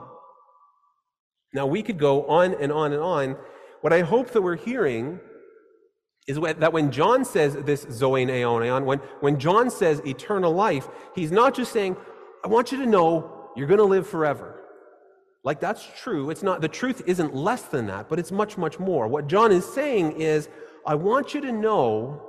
Now, 1.52 1.66
we 1.66 1.82
could 1.82 1.98
go 1.98 2.26
on 2.26 2.54
and 2.54 2.72
on 2.72 2.92
and 2.92 3.02
on. 3.02 3.36
What 3.82 3.92
I 3.92 4.00
hope 4.00 4.30
that 4.30 4.40
we're 4.40 4.56
hearing 4.56 5.20
is 6.26 6.38
that 6.38 6.72
when 6.72 6.90
John 6.90 7.26
says 7.26 7.54
this 7.54 7.86
Zoen 7.90 8.28
Aeoneon, 8.28 8.84
when, 8.86 9.00
when 9.20 9.38
John 9.38 9.70
says 9.70 10.00
eternal 10.06 10.52
life, 10.52 10.88
he's 11.14 11.30
not 11.30 11.54
just 11.54 11.72
saying, 11.72 11.96
I 12.42 12.48
want 12.48 12.72
you 12.72 12.78
to 12.78 12.86
know 12.86 13.50
you're 13.54 13.66
going 13.66 13.78
to 13.78 13.84
live 13.84 14.06
forever. 14.06 14.61
Like 15.44 15.60
that's 15.60 15.86
true. 15.96 16.30
It's 16.30 16.42
not, 16.42 16.60
the 16.60 16.68
truth 16.68 17.02
isn't 17.06 17.34
less 17.34 17.62
than 17.62 17.86
that, 17.86 18.08
but 18.08 18.18
it's 18.18 18.30
much, 18.30 18.56
much 18.56 18.78
more. 18.78 19.08
What 19.08 19.26
John 19.26 19.50
is 19.50 19.64
saying 19.64 20.20
is, 20.20 20.48
I 20.86 20.94
want 20.94 21.34
you 21.34 21.40
to 21.40 21.52
know, 21.52 22.22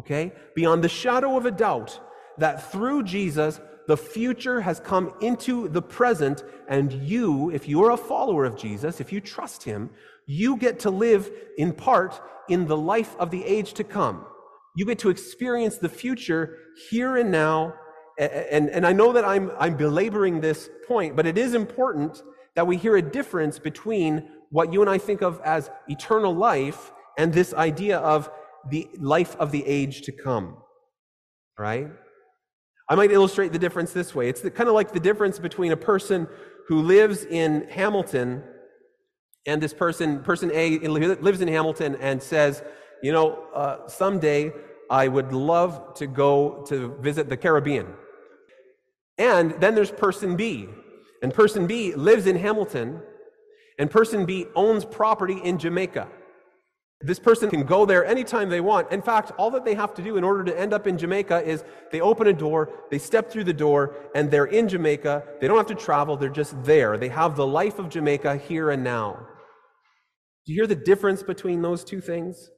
okay, 0.00 0.32
beyond 0.54 0.84
the 0.84 0.88
shadow 0.88 1.36
of 1.36 1.46
a 1.46 1.50
doubt, 1.50 1.98
that 2.38 2.70
through 2.70 3.04
Jesus, 3.04 3.60
the 3.86 3.96
future 3.96 4.60
has 4.60 4.80
come 4.80 5.14
into 5.20 5.68
the 5.68 5.82
present, 5.82 6.42
and 6.68 6.92
you, 6.92 7.50
if 7.50 7.68
you 7.68 7.82
are 7.84 7.92
a 7.92 7.96
follower 7.96 8.44
of 8.44 8.56
Jesus, 8.56 9.00
if 9.00 9.12
you 9.12 9.20
trust 9.20 9.62
him, 9.62 9.90
you 10.26 10.56
get 10.56 10.80
to 10.80 10.90
live 10.90 11.30
in 11.58 11.72
part 11.72 12.20
in 12.48 12.66
the 12.66 12.76
life 12.76 13.14
of 13.18 13.30
the 13.30 13.44
age 13.44 13.74
to 13.74 13.84
come. 13.84 14.26
You 14.74 14.84
get 14.84 14.98
to 15.00 15.10
experience 15.10 15.78
the 15.78 15.88
future 15.88 16.58
here 16.90 17.16
and 17.16 17.30
now. 17.30 17.74
And, 18.18 18.70
and 18.70 18.86
I 18.86 18.92
know 18.92 19.12
that 19.12 19.24
I'm, 19.24 19.50
I'm 19.58 19.76
belaboring 19.76 20.40
this 20.40 20.70
point, 20.86 21.16
but 21.16 21.26
it 21.26 21.36
is 21.36 21.54
important 21.54 22.22
that 22.56 22.66
we 22.66 22.76
hear 22.76 22.96
a 22.96 23.02
difference 23.02 23.58
between 23.58 24.28
what 24.50 24.72
you 24.72 24.80
and 24.80 24.90
I 24.90 24.98
think 24.98 25.22
of 25.22 25.40
as 25.44 25.70
eternal 25.88 26.34
life 26.34 26.92
and 27.18 27.32
this 27.32 27.52
idea 27.54 27.98
of 27.98 28.30
the 28.70 28.88
life 28.98 29.36
of 29.36 29.50
the 29.50 29.64
age 29.66 30.02
to 30.02 30.12
come. 30.12 30.58
Right? 31.58 31.88
I 32.88 32.94
might 32.94 33.10
illustrate 33.10 33.52
the 33.52 33.58
difference 33.58 33.92
this 33.92 34.14
way. 34.14 34.28
It's 34.28 34.40
the, 34.40 34.50
kind 34.50 34.68
of 34.68 34.74
like 34.74 34.92
the 34.92 35.00
difference 35.00 35.38
between 35.38 35.72
a 35.72 35.76
person 35.76 36.28
who 36.68 36.82
lives 36.82 37.24
in 37.24 37.66
Hamilton 37.70 38.42
and 39.46 39.62
this 39.62 39.74
person, 39.74 40.22
person 40.22 40.50
A, 40.54 40.78
lives 40.78 41.40
in 41.40 41.48
Hamilton 41.48 41.96
and 41.96 42.22
says, 42.22 42.62
you 43.02 43.12
know, 43.12 43.44
uh, 43.54 43.86
someday 43.88 44.52
I 44.90 45.08
would 45.08 45.32
love 45.32 45.94
to 45.94 46.06
go 46.06 46.64
to 46.68 46.96
visit 47.00 47.28
the 47.28 47.36
Caribbean. 47.36 47.86
And 49.18 49.52
then 49.60 49.74
there's 49.74 49.90
person 49.90 50.36
B. 50.36 50.68
And 51.24 51.32
person 51.32 51.66
B 51.66 51.94
lives 51.94 52.26
in 52.26 52.36
Hamilton, 52.36 53.00
and 53.78 53.90
person 53.90 54.26
B 54.26 54.44
owns 54.54 54.84
property 54.84 55.40
in 55.42 55.56
Jamaica. 55.56 56.06
This 57.00 57.18
person 57.18 57.48
can 57.48 57.64
go 57.64 57.86
there 57.86 58.04
anytime 58.04 58.50
they 58.50 58.60
want. 58.60 58.92
In 58.92 59.00
fact, 59.00 59.32
all 59.38 59.50
that 59.52 59.64
they 59.64 59.74
have 59.74 59.94
to 59.94 60.02
do 60.02 60.18
in 60.18 60.22
order 60.22 60.44
to 60.44 60.60
end 60.60 60.74
up 60.74 60.86
in 60.86 60.98
Jamaica 60.98 61.42
is 61.42 61.64
they 61.90 62.02
open 62.02 62.26
a 62.26 62.34
door, 62.34 62.68
they 62.90 62.98
step 62.98 63.30
through 63.30 63.44
the 63.44 63.54
door, 63.54 63.94
and 64.14 64.30
they're 64.30 64.44
in 64.44 64.68
Jamaica. 64.68 65.24
They 65.40 65.48
don't 65.48 65.56
have 65.56 65.66
to 65.68 65.74
travel, 65.74 66.18
they're 66.18 66.28
just 66.28 66.62
there. 66.62 66.98
They 66.98 67.08
have 67.08 67.36
the 67.36 67.46
life 67.46 67.78
of 67.78 67.88
Jamaica 67.88 68.36
here 68.36 68.68
and 68.68 68.84
now. 68.84 69.26
Do 70.44 70.52
you 70.52 70.60
hear 70.60 70.66
the 70.66 70.74
difference 70.74 71.22
between 71.22 71.62
those 71.62 71.84
two 71.84 72.02
things? 72.02 72.50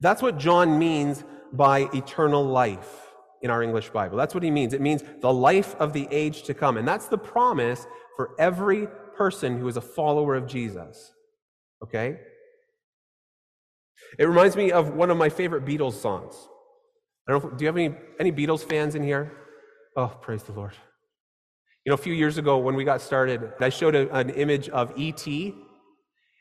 That's 0.00 0.22
what 0.22 0.38
John 0.38 0.78
means 0.78 1.24
by 1.52 1.88
eternal 1.92 2.44
life 2.44 3.02
in 3.42 3.50
our 3.50 3.62
English 3.62 3.90
Bible. 3.90 4.16
That's 4.16 4.34
what 4.34 4.42
he 4.42 4.50
means. 4.50 4.72
It 4.72 4.80
means 4.80 5.02
the 5.20 5.32
life 5.32 5.74
of 5.80 5.92
the 5.92 6.08
age 6.10 6.44
to 6.44 6.54
come. 6.54 6.76
And 6.76 6.86
that's 6.86 7.06
the 7.06 7.18
promise 7.18 7.86
for 8.16 8.34
every 8.38 8.88
person 9.16 9.58
who 9.58 9.68
is 9.68 9.76
a 9.76 9.80
follower 9.80 10.34
of 10.34 10.46
Jesus. 10.46 11.12
Okay? 11.82 12.18
It 14.18 14.24
reminds 14.24 14.56
me 14.56 14.72
of 14.72 14.94
one 14.94 15.10
of 15.10 15.16
my 15.16 15.28
favorite 15.28 15.64
Beatles 15.64 15.94
songs. 15.94 16.34
I 17.28 17.32
don't 17.32 17.44
know, 17.44 17.50
do 17.50 17.64
you 17.64 17.66
have 17.66 17.76
any, 17.76 17.94
any 18.18 18.32
Beatles 18.32 18.64
fans 18.64 18.94
in 18.94 19.02
here? 19.02 19.32
Oh, 19.96 20.08
praise 20.08 20.42
the 20.42 20.52
Lord. 20.52 20.72
You 21.84 21.90
know, 21.90 21.94
a 21.94 21.98
few 21.98 22.14
years 22.14 22.38
ago 22.38 22.58
when 22.58 22.74
we 22.74 22.84
got 22.84 23.00
started, 23.00 23.52
I 23.60 23.68
showed 23.68 23.94
a, 23.94 24.12
an 24.14 24.30
image 24.30 24.68
of 24.68 24.92
E.T. 24.96 25.54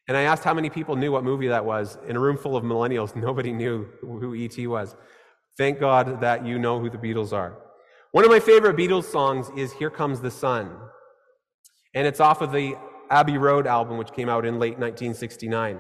And 0.08 0.18
I 0.18 0.24
asked 0.24 0.44
how 0.44 0.54
many 0.54 0.70
people 0.70 0.96
knew 0.96 1.12
what 1.12 1.24
movie 1.24 1.48
that 1.48 1.66
was. 1.66 1.98
In 2.08 2.16
a 2.16 2.20
room 2.20 2.38
full 2.38 2.58
of 2.58 2.64
millennials, 2.64 3.16
nobody 3.28 3.52
knew 3.52 3.88
who 4.02 4.36
E.T. 4.36 4.68
was. 4.68 4.96
Thank 5.58 5.80
God 5.80 6.22
that 6.22 6.46
you 6.46 6.60
know 6.60 6.80
who 6.80 6.90
the 6.90 6.98
Beatles 6.98 7.34
are. 7.34 7.58
One 8.12 8.26
of 8.26 8.32
my 8.32 8.40
favorite 8.40 8.76
Beatles 8.76 9.06
songs 9.06 9.50
is 9.56 9.72
Here 9.74 9.90
Comes 9.90 10.22
the 10.22 10.32
Sun. 10.32 10.70
And 11.94 12.08
it's 12.08 12.20
off 12.20 12.42
of 12.42 12.52
the 12.52 12.76
Abbey 13.10 13.38
Road 13.38 13.68
album, 13.68 13.98
which 13.98 14.14
came 14.14 14.30
out 14.30 14.46
in 14.46 14.60
late 14.60 14.80
1969. 14.80 15.80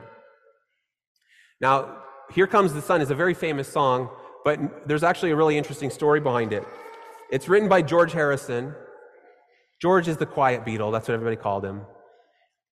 Now, 1.62 1.98
Here 2.34 2.48
Comes 2.48 2.74
the 2.74 2.82
Sun 2.82 3.02
is 3.02 3.12
a 3.12 3.16
very 3.16 3.34
famous 3.34 3.68
song, 3.68 4.10
but 4.44 4.88
there's 4.88 5.04
actually 5.04 5.32
a 5.32 5.36
really 5.36 5.58
interesting 5.58 5.90
story 5.90 6.20
behind 6.20 6.54
it. 6.54 6.68
It's 7.32 7.48
written 7.48 7.70
by 7.70 7.82
George 7.82 8.12
Harrison. 8.12 8.76
George 9.82 10.08
is 10.08 10.18
the 10.18 10.26
quiet 10.26 10.66
Beatle, 10.66 10.92
that's 10.92 11.08
what 11.08 11.14
everybody 11.14 11.38
called 11.38 11.64
him. 11.64 11.82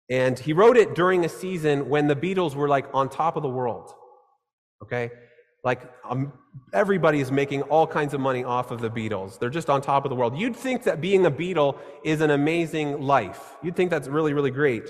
And 0.08 0.38
he 0.38 0.52
wrote 0.52 0.76
it 0.76 0.94
during 0.94 1.24
a 1.24 1.28
season 1.28 1.88
when 1.88 2.06
the 2.06 2.16
Beatles 2.16 2.54
were 2.54 2.68
like 2.68 2.86
on 2.94 3.08
top 3.08 3.36
of 3.36 3.42
the 3.42 3.48
world. 3.48 3.92
Okay? 4.82 5.10
Like 5.64 5.90
um, 6.08 6.32
everybody 6.72 7.20
is 7.20 7.32
making 7.32 7.62
all 7.62 7.86
kinds 7.86 8.14
of 8.14 8.20
money 8.20 8.44
off 8.44 8.70
of 8.70 8.80
the 8.80 8.90
Beatles. 8.90 9.38
They're 9.38 9.50
just 9.50 9.68
on 9.68 9.80
top 9.80 10.04
of 10.04 10.10
the 10.10 10.16
world. 10.16 10.38
You'd 10.38 10.56
think 10.56 10.84
that 10.84 11.00
being 11.00 11.26
a 11.26 11.30
Beatle 11.30 11.78
is 12.04 12.20
an 12.20 12.30
amazing 12.30 13.00
life. 13.00 13.56
You'd 13.62 13.76
think 13.76 13.90
that's 13.90 14.08
really, 14.08 14.32
really 14.32 14.50
great. 14.50 14.88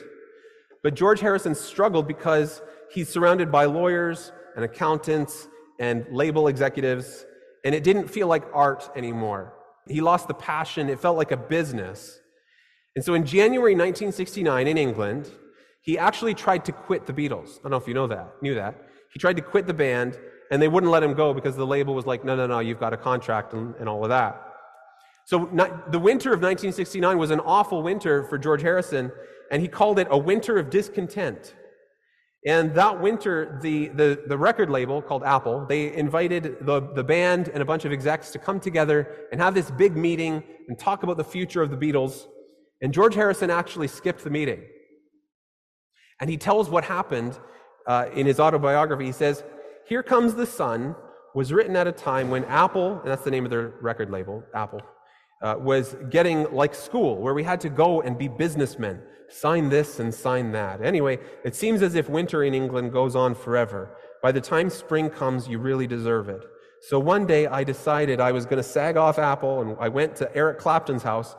But 0.83 0.95
George 0.95 1.21
Harrison 1.21 1.55
struggled 1.55 2.07
because 2.07 2.61
he's 2.93 3.09
surrounded 3.09 3.51
by 3.51 3.65
lawyers 3.65 4.33
and 4.55 4.65
accountants 4.65 5.49
and 5.79 6.07
label 6.11 6.49
executives, 6.49 7.25
and 7.65 7.75
it 7.75 7.83
didn't 7.83 8.09
feel 8.09 8.27
like 8.27 8.45
art 8.55 8.91
anymore. 8.97 9.55
He 9.89 10.01
lost 10.01 10.29
the 10.29 10.35
passion, 10.35 10.89
it 10.89 11.01
felt 11.01 11.17
like 11.17 11.33
a 11.33 11.37
business. 11.37 12.19
And 12.95 13.05
so 13.05 13.15
in 13.15 13.25
January 13.27 13.75
1969 13.75 14.67
in 14.67 14.79
England, 14.79 15.31
he 15.83 15.99
actually 15.99 16.35
tried 16.35 16.65
to 16.65 16.73
quit 16.73 17.07
the 17.07 17.13
Beatles. 17.13 17.59
I 17.59 17.63
don't 17.63 17.71
know 17.71 17.77
if 17.77 17.87
you 17.87 17.95
know 17.95 18.07
that, 18.07 18.35
knew 18.43 18.55
that. 18.55 18.75
He 19.13 19.19
tried 19.19 19.37
to 19.37 19.43
quit 19.43 19.67
the 19.67 19.75
band, 19.75 20.19
and 20.51 20.61
they 20.61 20.69
wouldn't 20.69 20.93
let 20.93 21.03
him 21.03 21.15
go 21.15 21.35
because 21.35 21.57
the 21.57 21.67
label 21.67 21.95
was 21.95 22.07
like, 22.07 22.25
no, 22.25 22.37
no, 22.37 22.47
no, 22.47 22.61
you've 22.61 22.81
got 22.81 22.93
a 22.93 22.97
contract 22.97 23.53
and, 23.53 23.75
and 23.77 23.89
all 23.89 24.03
of 24.03 24.11
that. 24.11 24.43
So 25.25 25.49
not, 25.53 25.91
the 25.91 25.99
winter 25.99 26.31
of 26.31 26.41
1969 26.41 27.19
was 27.19 27.31
an 27.31 27.41
awful 27.41 27.83
winter 27.83 28.25
for 28.25 28.39
George 28.39 28.63
Harrison, 28.63 29.11
and 29.51 29.61
he 29.61 29.69
called 29.69 29.99
it 29.99 30.07
a 30.11 30.19
winter 30.19 30.57
of 30.59 30.71
discontent. 30.71 31.55
And 32.47 32.73
that 32.77 33.01
winter, 33.01 33.59
the, 33.61 33.89
the, 33.89 34.23
the 34.29 34.39
record 34.39 34.71
label 34.71 35.03
called 35.03 35.25
Apple, 35.25 35.67
they 35.67 35.93
invited 35.93 36.59
the, 36.61 36.81
the 36.95 37.03
band 37.03 37.49
and 37.49 37.61
a 37.61 37.65
bunch 37.65 37.85
of 37.85 37.91
execs 37.91 38.31
to 38.31 38.39
come 38.39 38.61
together 38.61 39.09
and 39.33 39.41
have 39.41 39.53
this 39.53 39.69
big 39.73 39.97
meeting 39.97 40.45
and 40.69 40.79
talk 40.79 41.03
about 41.03 41.17
the 41.17 41.25
future 41.25 41.61
of 41.61 41.71
the 41.71 41.77
Beatles. 41.77 42.27
And 42.81 42.95
George 42.95 43.17
Harrison 43.17 43.51
actually 43.51 43.89
skipped 43.89 44.23
the 44.23 44.31
meeting. 44.31 44.63
And 46.21 46.31
he 46.31 46.37
tells 46.37 46.71
what 46.71 46.85
happened 46.85 47.37
uh, 47.89 48.07
in 48.15 48.27
his 48.27 48.39
autobiography. 48.39 49.07
He 49.07 49.13
says, 49.13 49.43
Here 49.89 50.03
Comes 50.03 50.35
the 50.35 50.47
Sun 50.47 50.97
was 51.33 51.53
written 51.53 51.77
at 51.77 51.87
a 51.87 51.93
time 51.93 52.29
when 52.29 52.45
Apple, 52.47 52.99
and 53.03 53.09
that's 53.09 53.23
the 53.23 53.31
name 53.31 53.45
of 53.45 53.53
their 53.53 53.75
record 53.81 54.11
label, 54.11 54.43
Apple, 54.53 54.81
uh, 55.43 55.55
was 55.61 55.95
getting 56.11 56.53
like 56.53 56.75
school, 56.75 57.19
where 57.19 57.35
we 57.35 57.45
had 57.45 57.61
to 57.61 57.69
go 57.69 58.03
and 58.03 58.19
be 58.19 58.27
businessmen, 58.27 59.01
sign 59.29 59.69
this 59.69 60.01
and 60.01 60.13
sign 60.13 60.51
that. 60.51 60.83
Anyway, 60.83 61.21
it 61.45 61.55
seems 61.55 61.83
as 61.83 61.95
if 61.95 62.09
winter 62.09 62.43
in 62.43 62.53
England 62.53 62.93
goes 62.93 63.15
on 63.15 63.33
forever. 63.33 63.97
By 64.25 64.33
the 64.33 64.41
time 64.41 64.71
spring 64.71 65.09
comes, 65.09 65.47
you 65.47 65.61
really 65.61 65.87
deserve 65.87 66.29
it. 66.29 66.43
So 66.89 66.99
one 66.99 67.25
day 67.25 67.47
I 67.47 67.63
decided 67.63 68.21
I 68.21 68.33
was 68.33 68.45
going 68.45 68.57
to 68.57 68.69
sag 68.69 68.97
off 68.97 69.21
Apple, 69.21 69.61
and 69.61 69.77
I 69.79 69.89
went 69.89 70.17
to 70.17 70.37
Eric 70.37 70.59
Clapton's 70.59 71.05
house 71.05 71.37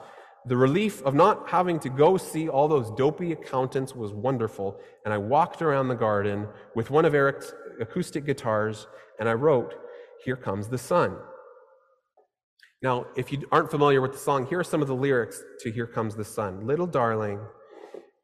The 0.48 0.56
relief 0.56 1.02
of 1.04 1.14
not 1.14 1.50
having 1.50 1.78
to 1.82 1.90
go 1.90 2.16
see 2.16 2.48
all 2.48 2.70
those 2.70 2.90
dopey 2.92 3.34
accountants 3.34 3.94
was 3.94 4.14
wonderful, 4.14 4.80
and 5.04 5.14
I 5.14 5.18
walked 5.18 5.62
around 5.62 5.90
the 5.90 5.96
garden 5.96 6.48
with 6.74 6.90
one 6.90 7.04
of 7.04 7.14
Eric's 7.14 7.54
acoustic 7.80 8.26
guitars 8.26 8.88
and 9.20 9.28
I 9.28 9.34
wrote, 9.34 9.76
Here 10.24 10.36
Comes 10.36 10.68
the 10.68 10.78
Sun. 10.78 11.18
Now, 12.82 13.08
if 13.16 13.32
you 13.32 13.48
aren't 13.52 13.72
familiar 13.72 14.02
with 14.02 14.12
the 14.12 14.18
song, 14.20 14.46
here 14.46 14.60
are 14.60 14.64
some 14.64 14.82
of 14.82 14.88
the 14.88 14.96
lyrics 14.96 15.42
to 15.62 15.72
Here 15.72 15.88
Comes 15.88 16.16
the 16.16 16.26
Sun. 16.26 16.68
Little 16.68 16.88
darling, 16.88 17.40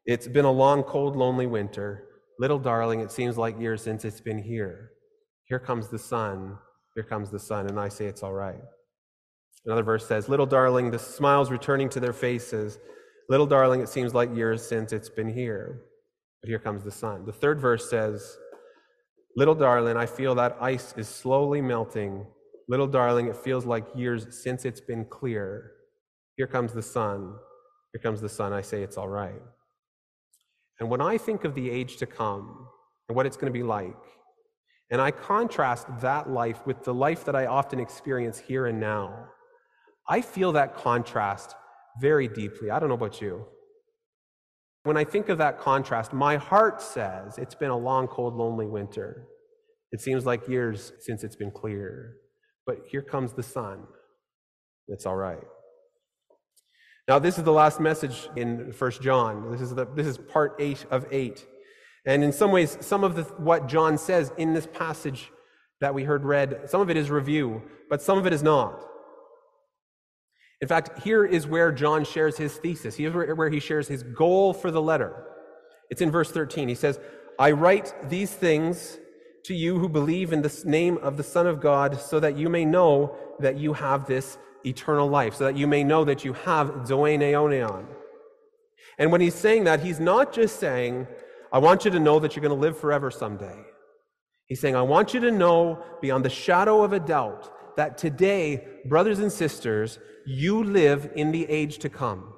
it's 0.06 0.28
been 0.28 0.44
a 0.44 0.50
long, 0.50 0.82
cold, 0.82 1.16
lonely 1.16 1.46
winter. 1.46 2.04
Little 2.38 2.58
darling, 2.58 3.00
it 3.00 3.10
seems 3.10 3.38
like 3.38 3.58
years 3.58 3.82
since 3.82 4.04
it's 4.04 4.20
been 4.20 4.42
here. 4.42 4.90
Here 5.44 5.58
comes 5.58 5.88
the 5.88 5.98
sun. 5.98 6.58
Here 6.94 7.04
comes 7.04 7.30
the 7.30 7.38
sun. 7.38 7.66
And 7.68 7.78
I 7.78 7.88
say 7.88 8.06
it's 8.06 8.22
all 8.22 8.32
right. 8.32 8.60
Another 9.64 9.82
verse 9.82 10.06
says, 10.06 10.28
Little 10.28 10.46
darling, 10.46 10.90
the 10.90 10.98
smiles 10.98 11.50
returning 11.50 11.88
to 11.90 12.00
their 12.00 12.12
faces. 12.12 12.78
Little 13.28 13.46
darling, 13.46 13.80
it 13.80 13.88
seems 13.88 14.14
like 14.14 14.34
years 14.34 14.66
since 14.66 14.92
it's 14.92 15.08
been 15.08 15.32
here. 15.32 15.80
But 16.42 16.48
here 16.48 16.58
comes 16.58 16.84
the 16.84 16.90
sun. 16.90 17.24
The 17.24 17.32
third 17.32 17.60
verse 17.60 17.88
says, 17.88 18.36
Little 19.36 19.54
darling, 19.54 19.96
I 19.96 20.06
feel 20.06 20.34
that 20.36 20.56
ice 20.60 20.94
is 20.96 21.08
slowly 21.08 21.60
melting. 21.60 22.26
Little 22.68 22.86
darling, 22.86 23.26
it 23.26 23.36
feels 23.36 23.64
like 23.64 23.84
years 23.94 24.42
since 24.42 24.64
it's 24.64 24.80
been 24.80 25.04
clear. 25.06 25.72
Here 26.36 26.46
comes 26.46 26.72
the 26.72 26.82
sun. 26.82 27.34
Here 27.92 28.00
comes 28.00 28.20
the 28.20 28.28
sun. 28.28 28.52
I 28.52 28.60
say 28.60 28.82
it's 28.82 28.96
all 28.96 29.08
right. 29.08 29.42
And 30.80 30.88
when 30.88 31.00
I 31.00 31.18
think 31.18 31.44
of 31.44 31.54
the 31.54 31.70
age 31.70 31.96
to 31.98 32.06
come 32.06 32.68
and 33.08 33.16
what 33.16 33.26
it's 33.26 33.36
going 33.36 33.52
to 33.52 33.58
be 33.58 33.62
like, 33.64 33.96
and 34.90 35.00
I 35.00 35.10
contrast 35.10 35.86
that 36.00 36.30
life 36.30 36.66
with 36.66 36.84
the 36.84 36.94
life 36.94 37.24
that 37.24 37.34
I 37.34 37.46
often 37.46 37.80
experience 37.80 38.38
here 38.38 38.66
and 38.66 38.78
now, 38.78 39.28
I 40.08 40.20
feel 40.20 40.52
that 40.52 40.76
contrast 40.76 41.54
very 42.00 42.28
deeply. 42.28 42.70
I 42.70 42.78
don't 42.78 42.88
know 42.88 42.94
about 42.94 43.20
you. 43.20 43.46
When 44.84 44.98
I 44.98 45.04
think 45.04 45.30
of 45.30 45.38
that 45.38 45.58
contrast, 45.58 46.12
my 46.12 46.36
heart 46.36 46.80
says 46.82 47.38
it's 47.38 47.54
been 47.54 47.70
a 47.70 47.76
long, 47.76 48.06
cold, 48.06 48.34
lonely 48.34 48.66
winter. 48.66 49.26
It 49.92 50.00
seems 50.00 50.26
like 50.26 50.46
years 50.46 50.92
since 51.00 51.24
it's 51.24 51.36
been 51.36 51.50
clear. 51.50 52.16
But 52.66 52.80
here 52.86 53.02
comes 53.02 53.32
the 53.32 53.42
sun. 53.42 53.84
It's 54.88 55.06
all 55.06 55.16
right. 55.16 55.42
Now, 57.08 57.18
this 57.18 57.38
is 57.38 57.44
the 57.44 57.52
last 57.52 57.80
message 57.80 58.28
in 58.36 58.72
First 58.72 59.02
John. 59.02 59.50
This 59.50 59.60
is, 59.60 59.74
the, 59.74 59.86
this 59.86 60.06
is 60.06 60.18
part 60.18 60.56
8 60.58 60.86
of 60.90 61.06
8. 61.10 61.46
And 62.06 62.22
in 62.22 62.32
some 62.32 62.50
ways, 62.50 62.76
some 62.80 63.04
of 63.04 63.16
the, 63.16 63.22
what 63.22 63.66
John 63.66 63.96
says 63.96 64.32
in 64.36 64.52
this 64.52 64.66
passage 64.66 65.30
that 65.80 65.94
we 65.94 66.04
heard 66.04 66.24
read, 66.24 66.68
some 66.68 66.80
of 66.80 66.90
it 66.90 66.96
is 66.96 67.10
review, 67.10 67.62
but 67.88 68.02
some 68.02 68.18
of 68.18 68.26
it 68.26 68.32
is 68.32 68.42
not. 68.42 68.86
In 70.60 70.68
fact, 70.68 71.02
here 71.02 71.24
is 71.24 71.46
where 71.46 71.72
John 71.72 72.04
shares 72.04 72.36
his 72.36 72.56
thesis. 72.56 72.96
Here's 72.96 73.14
where 73.14 73.50
he 73.50 73.60
shares 73.60 73.88
his 73.88 74.02
goal 74.02 74.54
for 74.54 74.70
the 74.70 74.80
letter. 74.80 75.26
It's 75.90 76.00
in 76.00 76.10
verse 76.10 76.30
13. 76.30 76.68
He 76.68 76.74
says, 76.74 76.98
I 77.38 77.50
write 77.50 77.92
these 78.08 78.30
things 78.30 78.98
to 79.44 79.54
you 79.54 79.78
who 79.78 79.88
believe 79.88 80.32
in 80.32 80.42
the 80.42 80.62
name 80.64 80.96
of 80.98 81.16
the 81.16 81.22
Son 81.22 81.46
of 81.46 81.60
God, 81.60 82.00
so 82.00 82.18
that 82.20 82.36
you 82.36 82.48
may 82.48 82.64
know 82.64 83.14
that 83.40 83.58
you 83.58 83.74
have 83.74 84.06
this 84.06 84.38
eternal 84.64 85.08
life, 85.08 85.34
so 85.34 85.44
that 85.44 85.56
you 85.56 85.66
may 85.66 85.84
know 85.84 86.04
that 86.04 86.24
you 86.24 86.32
have 86.32 86.86
Zoe 86.86 87.18
Neoneon. 87.18 87.86
And 88.98 89.12
when 89.12 89.20
he's 89.20 89.34
saying 89.34 89.64
that, 89.64 89.80
he's 89.80 90.00
not 90.00 90.32
just 90.32 90.58
saying, 90.58 91.06
I 91.52 91.58
want 91.58 91.84
you 91.84 91.90
to 91.90 92.00
know 92.00 92.18
that 92.20 92.34
you're 92.34 92.42
going 92.42 92.56
to 92.56 92.60
live 92.60 92.78
forever 92.78 93.10
someday. 93.10 93.64
He's 94.46 94.60
saying, 94.60 94.76
I 94.76 94.82
want 94.82 95.12
you 95.12 95.20
to 95.20 95.30
know 95.30 95.82
beyond 96.00 96.24
the 96.24 96.30
shadow 96.30 96.82
of 96.82 96.92
a 96.92 97.00
doubt 97.00 97.76
that 97.76 97.98
today, 97.98 98.66
brothers 98.86 99.18
and 99.18 99.32
sisters, 99.32 99.98
you 100.26 100.64
live 100.64 101.10
in 101.14 101.32
the 101.32 101.48
age 101.48 101.78
to 101.78 101.88
come. 101.88 102.32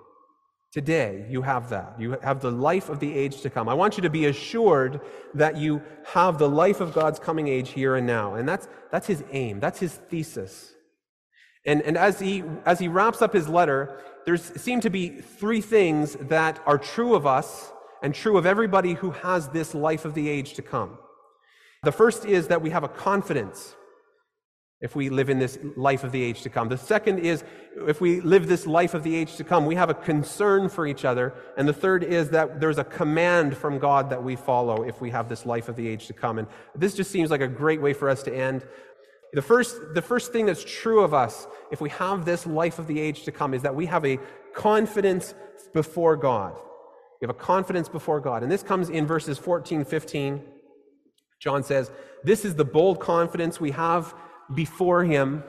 Today, 0.72 1.26
you 1.30 1.42
have 1.42 1.70
that. 1.70 1.96
You 1.98 2.18
have 2.22 2.40
the 2.40 2.50
life 2.50 2.90
of 2.90 3.00
the 3.00 3.14
age 3.14 3.40
to 3.40 3.50
come. 3.50 3.68
I 3.68 3.74
want 3.74 3.96
you 3.96 4.02
to 4.02 4.10
be 4.10 4.26
assured 4.26 5.00
that 5.32 5.56
you 5.56 5.80
have 6.04 6.38
the 6.38 6.48
life 6.48 6.80
of 6.80 6.92
God's 6.92 7.18
coming 7.18 7.48
age 7.48 7.70
here 7.70 7.96
and 7.96 8.06
now. 8.06 8.34
And 8.34 8.46
that's, 8.46 8.68
that's 8.90 9.06
his 9.06 9.24
aim, 9.32 9.58
that's 9.58 9.78
his 9.78 9.94
thesis. 9.94 10.74
And, 11.64 11.82
and 11.82 11.96
as, 11.96 12.20
he, 12.20 12.44
as 12.64 12.78
he 12.78 12.88
wraps 12.88 13.22
up 13.22 13.32
his 13.32 13.48
letter, 13.48 14.00
there 14.26 14.36
seem 14.36 14.80
to 14.82 14.90
be 14.90 15.08
three 15.08 15.60
things 15.60 16.14
that 16.20 16.60
are 16.66 16.78
true 16.78 17.14
of 17.14 17.26
us 17.26 17.72
and 18.02 18.14
true 18.14 18.36
of 18.36 18.44
everybody 18.44 18.94
who 18.94 19.12
has 19.12 19.48
this 19.48 19.74
life 19.74 20.04
of 20.04 20.14
the 20.14 20.28
age 20.28 20.54
to 20.54 20.62
come. 20.62 20.98
The 21.82 21.92
first 21.92 22.24
is 22.24 22.48
that 22.48 22.60
we 22.60 22.70
have 22.70 22.84
a 22.84 22.88
confidence 22.88 23.74
if 24.80 24.94
we 24.94 25.08
live 25.08 25.30
in 25.30 25.38
this 25.38 25.58
life 25.76 26.04
of 26.04 26.12
the 26.12 26.22
age 26.22 26.42
to 26.42 26.50
come. 26.50 26.68
The 26.68 26.76
second 26.76 27.20
is 27.20 27.44
if 27.88 28.00
we 28.00 28.20
live 28.20 28.46
this 28.46 28.66
life 28.66 28.92
of 28.92 29.02
the 29.02 29.14
age 29.14 29.36
to 29.36 29.44
come, 29.44 29.64
we 29.64 29.74
have 29.74 29.88
a 29.88 29.94
concern 29.94 30.68
for 30.68 30.86
each 30.86 31.04
other. 31.04 31.32
And 31.56 31.66
the 31.66 31.72
third 31.72 32.04
is 32.04 32.28
that 32.30 32.60
there's 32.60 32.76
a 32.78 32.84
command 32.84 33.56
from 33.56 33.78
God 33.78 34.10
that 34.10 34.22
we 34.22 34.36
follow 34.36 34.82
if 34.82 35.00
we 35.00 35.10
have 35.10 35.28
this 35.28 35.46
life 35.46 35.68
of 35.68 35.76
the 35.76 35.88
age 35.88 36.06
to 36.08 36.12
come. 36.12 36.38
And 36.38 36.46
this 36.74 36.94
just 36.94 37.10
seems 37.10 37.30
like 37.30 37.40
a 37.40 37.48
great 37.48 37.80
way 37.80 37.94
for 37.94 38.10
us 38.10 38.22
to 38.24 38.36
end. 38.36 38.66
The 39.32 39.42
first, 39.42 39.76
the 39.94 40.02
first 40.02 40.32
thing 40.32 40.46
that's 40.46 40.64
true 40.64 41.00
of 41.00 41.14
us 41.14 41.46
if 41.70 41.80
we 41.80 41.90
have 41.90 42.24
this 42.24 42.46
life 42.46 42.78
of 42.78 42.86
the 42.86 43.00
age 43.00 43.24
to 43.24 43.32
come 43.32 43.54
is 43.54 43.62
that 43.62 43.74
we 43.74 43.86
have 43.86 44.04
a 44.04 44.18
confidence 44.54 45.34
before 45.72 46.16
God. 46.16 46.54
We 47.20 47.26
have 47.26 47.34
a 47.34 47.38
confidence 47.38 47.88
before 47.88 48.20
God. 48.20 48.42
And 48.42 48.52
this 48.52 48.62
comes 48.62 48.90
in 48.90 49.06
verses 49.06 49.38
14, 49.38 49.84
15. 49.84 50.42
John 51.40 51.62
says, 51.62 51.90
This 52.24 52.44
is 52.44 52.54
the 52.54 52.64
bold 52.64 53.00
confidence 53.00 53.58
we 53.58 53.70
have 53.72 54.14
before 54.54 55.04
Him. 55.04 55.42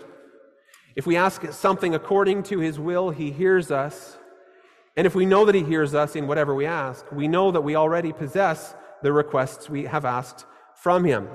If 0.95 1.05
we 1.05 1.15
ask 1.15 1.51
something 1.51 1.93
according 1.93 2.43
to 2.43 2.59
His 2.59 2.79
will, 2.79 3.09
He 3.09 3.31
hears 3.31 3.71
us. 3.71 4.17
And 4.95 5.05
if 5.05 5.13
we 5.13 5.25
know 5.25 5.45
that 5.45 5.55
He 5.55 5.63
hears 5.63 5.93
us 5.93 6.15
in 6.15 6.27
whatever 6.27 6.55
we 6.55 6.65
ask, 6.65 7.05
we 7.11 7.27
know 7.27 7.51
that 7.51 7.61
we 7.61 7.75
already 7.75 8.11
possess 8.11 8.75
the 9.03 9.13
requests 9.13 9.69
we 9.69 9.83
have 9.83 10.05
asked 10.05 10.45
from 10.75 11.03
Him. 11.03 11.27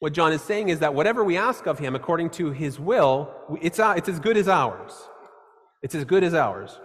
What 0.00 0.12
John 0.12 0.32
is 0.32 0.42
saying 0.42 0.68
is 0.68 0.80
that 0.80 0.94
whatever 0.94 1.24
we 1.24 1.36
ask 1.36 1.66
of 1.66 1.78
Him 1.78 1.94
according 1.94 2.30
to 2.30 2.50
His 2.50 2.80
will, 2.80 3.32
it's, 3.62 3.78
uh, 3.78 3.94
it's 3.96 4.08
as 4.08 4.18
good 4.20 4.36
as 4.36 4.48
ours. 4.48 4.92
It's 5.82 5.94
as 5.94 6.04
good 6.04 6.24
as 6.24 6.34
ours. 6.34 6.78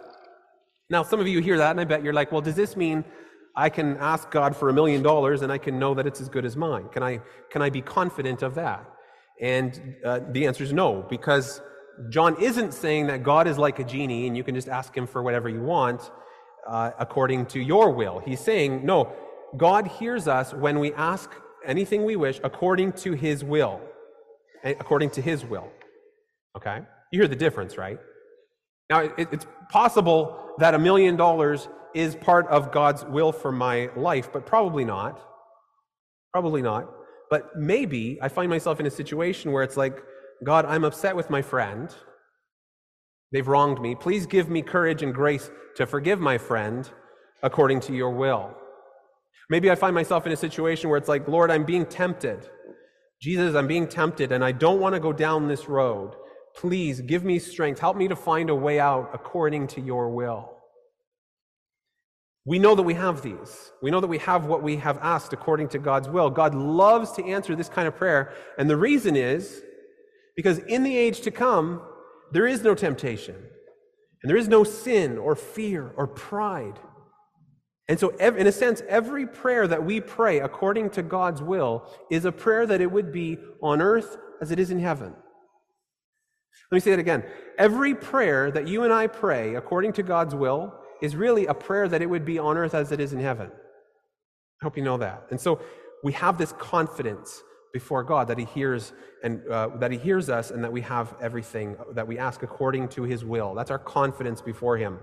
Now, 0.90 1.04
some 1.04 1.20
of 1.20 1.28
you 1.28 1.42
hear 1.42 1.58
that, 1.58 1.72
and 1.72 1.80
I 1.80 1.86
bet 1.86 2.04
you're 2.04 2.14
like, 2.14 2.32
well, 2.32 2.42
does 2.42 2.56
this 2.56 2.76
mean 2.76 3.04
I 3.60 3.70
can 3.70 3.98
ask 3.98 4.32
God 4.32 4.56
for 4.56 4.70
a 4.70 4.74
million 4.74 5.04
dollars 5.04 5.42
and 5.42 5.52
I 5.52 5.58
can 5.58 5.78
know 5.78 5.94
that 5.94 6.08
it's 6.08 6.22
as 6.22 6.30
good 6.30 6.46
as 6.46 6.56
mine? 6.56 6.88
Can 6.94 7.04
I, 7.04 7.20
can 7.52 7.62
I 7.62 7.70
be 7.70 7.82
confident 7.82 8.42
of 8.42 8.56
that? 8.56 8.86
And 9.42 9.96
uh, 10.06 10.22
the 10.32 10.48
answer 10.48 10.64
is 10.64 10.72
no, 10.72 11.06
because 11.10 11.62
John 12.10 12.42
isn't 12.42 12.74
saying 12.74 13.08
that 13.08 13.22
God 13.22 13.48
is 13.48 13.58
like 13.58 13.80
a 13.80 13.84
genie 13.84 14.28
and 14.28 14.38
you 14.38 14.46
can 14.46 14.56
just 14.56 14.70
ask 14.70 14.96
him 14.96 15.06
for 15.06 15.22
whatever 15.22 15.50
you 15.50 15.62
want 15.62 16.10
uh, 16.70 16.92
according 17.00 17.48
to 17.48 17.60
your 17.60 17.92
will. 17.92 18.20
He's 18.20 18.40
saying, 18.40 18.86
no, 18.86 19.12
God 19.58 19.88
hears 19.88 20.26
us 20.30 20.54
when 20.54 20.80
we 20.80 20.94
ask 20.94 21.30
anything 21.66 22.06
we 22.06 22.16
wish 22.16 22.40
according 22.46 22.94
to 23.04 23.12
his 23.12 23.44
will. 23.44 23.82
Eh, 24.64 24.74
according 24.80 25.10
to 25.12 25.22
his 25.22 25.44
will. 25.44 25.68
Okay? 26.56 26.80
You 27.12 27.20
hear 27.20 27.28
the 27.28 27.36
difference, 27.36 27.78
right? 27.78 28.00
Now, 28.90 29.00
it, 29.02 29.28
it's 29.34 29.48
possible 29.70 30.54
that 30.60 30.74
a 30.74 30.80
million 30.80 31.18
dollars 31.18 31.68
is 31.94 32.16
part 32.16 32.48
of 32.48 32.72
God's 32.72 33.04
will 33.06 33.32
for 33.32 33.52
my 33.52 33.90
life, 33.96 34.32
but 34.32 34.46
probably 34.46 34.86
not. 34.86 35.20
Probably 36.32 36.62
not. 36.62 36.90
But 37.30 37.56
maybe 37.56 38.20
I 38.22 38.28
find 38.30 38.50
myself 38.50 38.80
in 38.80 38.86
a 38.86 38.92
situation 38.92 39.52
where 39.52 39.64
it's 39.64 39.78
like, 39.78 40.02
God, 40.44 40.66
I'm 40.66 40.84
upset 40.84 41.16
with 41.16 41.30
my 41.30 41.42
friend. 41.42 41.94
They've 43.32 43.48
wronged 43.48 43.82
me. 43.82 43.96
Please 43.96 44.26
give 44.26 44.50
me 44.50 44.62
courage 44.62 45.04
and 45.04 45.14
grace 45.14 45.52
to 45.76 45.86
forgive 45.86 46.20
my 46.20 46.38
friend 46.38 46.90
according 47.44 47.82
to 47.82 47.94
your 47.94 48.12
will. 48.12 48.56
Maybe 49.50 49.70
I 49.70 49.76
find 49.76 49.96
myself 49.96 50.26
in 50.26 50.32
a 50.32 50.38
situation 50.38 50.90
where 50.90 50.98
it's 50.98 51.08
like, 51.10 51.28
Lord, 51.28 51.52
I'm 51.52 51.64
being 51.64 51.86
tempted. 51.86 52.48
Jesus, 53.22 53.56
I'm 53.56 53.68
being 53.68 53.88
tempted 53.88 54.32
and 54.32 54.44
I 54.44 54.52
don't 54.52 54.80
want 54.80 54.96
to 54.96 55.00
go 55.00 55.14
down 55.14 55.48
this 55.48 55.68
road. 55.68 56.16
Please 56.56 57.02
give 57.02 57.24
me 57.24 57.40
strength. 57.40 57.80
Help 57.80 57.98
me 57.98 58.08
to 58.08 58.16
find 58.16 58.50
a 58.50 58.56
way 58.56 58.80
out 58.80 59.10
according 59.14 59.68
to 59.68 59.82
your 59.82 60.10
will. 60.10 60.59
We 62.50 62.58
know 62.58 62.74
that 62.74 62.82
we 62.82 62.96
have 62.96 63.22
these. 63.22 63.72
We 63.80 63.92
know 63.92 64.00
that 64.00 64.08
we 64.08 64.18
have 64.18 64.48
what 64.48 64.64
we 64.64 64.78
have 64.78 64.98
asked 65.04 65.34
according 65.34 65.68
to 65.70 65.78
God's 65.78 66.10
will. 66.10 66.32
God 66.32 66.56
loves 66.56 67.12
to 67.12 67.24
answer 67.24 67.56
this 67.56 67.70
kind 67.70 67.88
of 67.88 67.96
prayer. 67.96 68.34
And 68.58 68.68
the 68.68 68.76
reason 68.76 69.16
is 69.16 69.62
because 70.36 70.58
in 70.58 70.82
the 70.82 70.98
age 70.98 71.22
to 71.22 71.30
come, 71.30 71.80
there 72.32 72.48
is 72.48 72.64
no 72.64 72.74
temptation, 72.74 73.36
and 73.36 74.30
there 74.30 74.36
is 74.36 74.48
no 74.48 74.64
sin 74.64 75.20
or 75.20 75.36
fear 75.36 75.94
or 75.96 76.08
pride. 76.08 76.80
And 77.88 78.00
so, 78.00 78.10
in 78.18 78.48
a 78.48 78.52
sense, 78.52 78.82
every 78.90 79.28
prayer 79.28 79.68
that 79.68 79.86
we 79.86 80.02
pray 80.02 80.40
according 80.40 80.90
to 80.92 81.04
God's 81.04 81.44
will 81.44 81.88
is 82.10 82.26
a 82.26 82.32
prayer 82.32 82.66
that 82.66 82.82
it 82.82 82.92
would 82.92 83.12
be 83.12 83.38
on 83.62 83.80
earth 83.80 84.18
as 84.42 84.50
it 84.50 84.58
is 84.58 84.72
in 84.72 84.80
heaven. 84.80 85.14
Let 86.72 86.76
me 86.76 86.80
say 86.80 86.90
that 86.90 87.00
again. 87.00 87.26
Every 87.60 87.94
prayer 87.94 88.50
that 88.50 88.68
you 88.68 88.86
and 88.86 88.92
I 88.92 89.06
pray 89.06 89.54
according 89.54 89.94
to 89.94 90.04
God's 90.04 90.34
will 90.34 90.74
is 91.02 91.16
really 91.16 91.46
a 91.46 91.54
prayer 91.54 91.88
that 91.88 92.02
it 92.02 92.10
would 92.10 92.26
be 92.26 92.40
on 92.40 92.58
earth 92.58 92.74
as 92.74 92.92
it 92.92 93.00
is 93.00 93.14
in 93.14 93.20
heaven. 93.20 93.52
I 94.62 94.66
hope 94.66 94.78
you 94.78 94.84
know 94.84 94.98
that. 94.98 95.24
And 95.32 95.40
so 95.40 95.62
we 96.04 96.12
have 96.14 96.38
this 96.38 96.52
confidence 96.54 97.42
before 97.74 98.04
God, 98.04 98.28
that 98.28 98.38
He 98.38 98.46
hears 98.46 98.94
and 99.24 99.48
uh, 99.48 99.70
that 99.78 99.92
He 99.92 99.98
hears 99.98 100.30
us, 100.30 100.52
and 100.52 100.64
that 100.64 100.72
we 100.72 100.82
have 100.82 101.14
everything 101.22 101.78
that 101.94 102.08
we 102.08 102.18
ask 102.18 102.42
according 102.42 102.88
to 102.90 103.04
His 103.04 103.24
will. 103.24 103.54
That's 103.54 103.72
our 103.72 103.80
confidence 103.80 104.42
before 104.42 104.78
Him. 104.78 105.00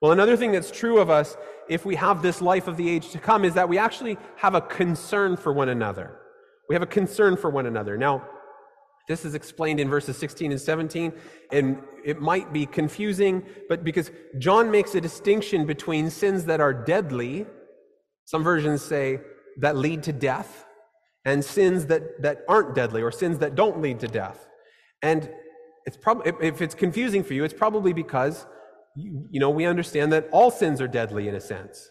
Well, 0.00 0.12
another 0.12 0.36
thing 0.36 0.52
that's 0.52 0.70
true 0.70 0.98
of 0.98 1.10
us 1.10 1.36
if 1.68 1.84
we 1.84 1.96
have 1.96 2.22
this 2.22 2.40
life 2.40 2.68
of 2.68 2.76
the 2.76 2.88
age 2.88 3.10
to 3.10 3.18
come 3.18 3.44
is 3.44 3.54
that 3.54 3.68
we 3.68 3.78
actually 3.78 4.16
have 4.36 4.54
a 4.54 4.60
concern 4.60 5.36
for 5.36 5.52
one 5.52 5.68
another. 5.68 6.16
We 6.68 6.74
have 6.74 6.82
a 6.82 6.86
concern 6.86 7.36
for 7.36 7.50
one 7.50 7.66
another. 7.66 7.96
Now, 7.96 8.24
this 9.08 9.24
is 9.24 9.34
explained 9.34 9.80
in 9.80 9.88
verses 9.88 10.16
16 10.18 10.52
and 10.52 10.60
17, 10.60 11.12
and 11.50 11.82
it 12.04 12.20
might 12.20 12.52
be 12.52 12.66
confusing, 12.66 13.42
but 13.68 13.82
because 13.82 14.10
John 14.38 14.70
makes 14.70 14.94
a 14.94 15.00
distinction 15.00 15.66
between 15.66 16.10
sins 16.10 16.44
that 16.44 16.60
are 16.60 16.74
deadly, 16.74 17.46
some 18.26 18.44
versions 18.44 18.82
say 18.82 19.20
that 19.56 19.76
lead 19.76 20.02
to 20.04 20.12
death, 20.12 20.66
and 21.24 21.44
sins 21.44 21.86
that, 21.86 22.22
that 22.22 22.42
aren't 22.48 22.74
deadly 22.74 23.02
or 23.02 23.10
sins 23.10 23.38
that 23.38 23.54
don't 23.54 23.80
lead 23.80 23.98
to 24.00 24.08
death. 24.08 24.46
And 25.02 25.30
it's 25.86 25.96
probably 25.96 26.32
if 26.46 26.60
it's 26.60 26.74
confusing 26.74 27.24
for 27.24 27.34
you, 27.34 27.44
it's 27.44 27.54
probably 27.54 27.92
because 27.92 28.46
you, 28.94 29.26
you 29.30 29.40
know 29.40 29.50
we 29.50 29.64
understand 29.64 30.12
that 30.12 30.28
all 30.32 30.50
sins 30.50 30.80
are 30.80 30.88
deadly 30.88 31.28
in 31.28 31.34
a 31.34 31.40
sense. 31.40 31.90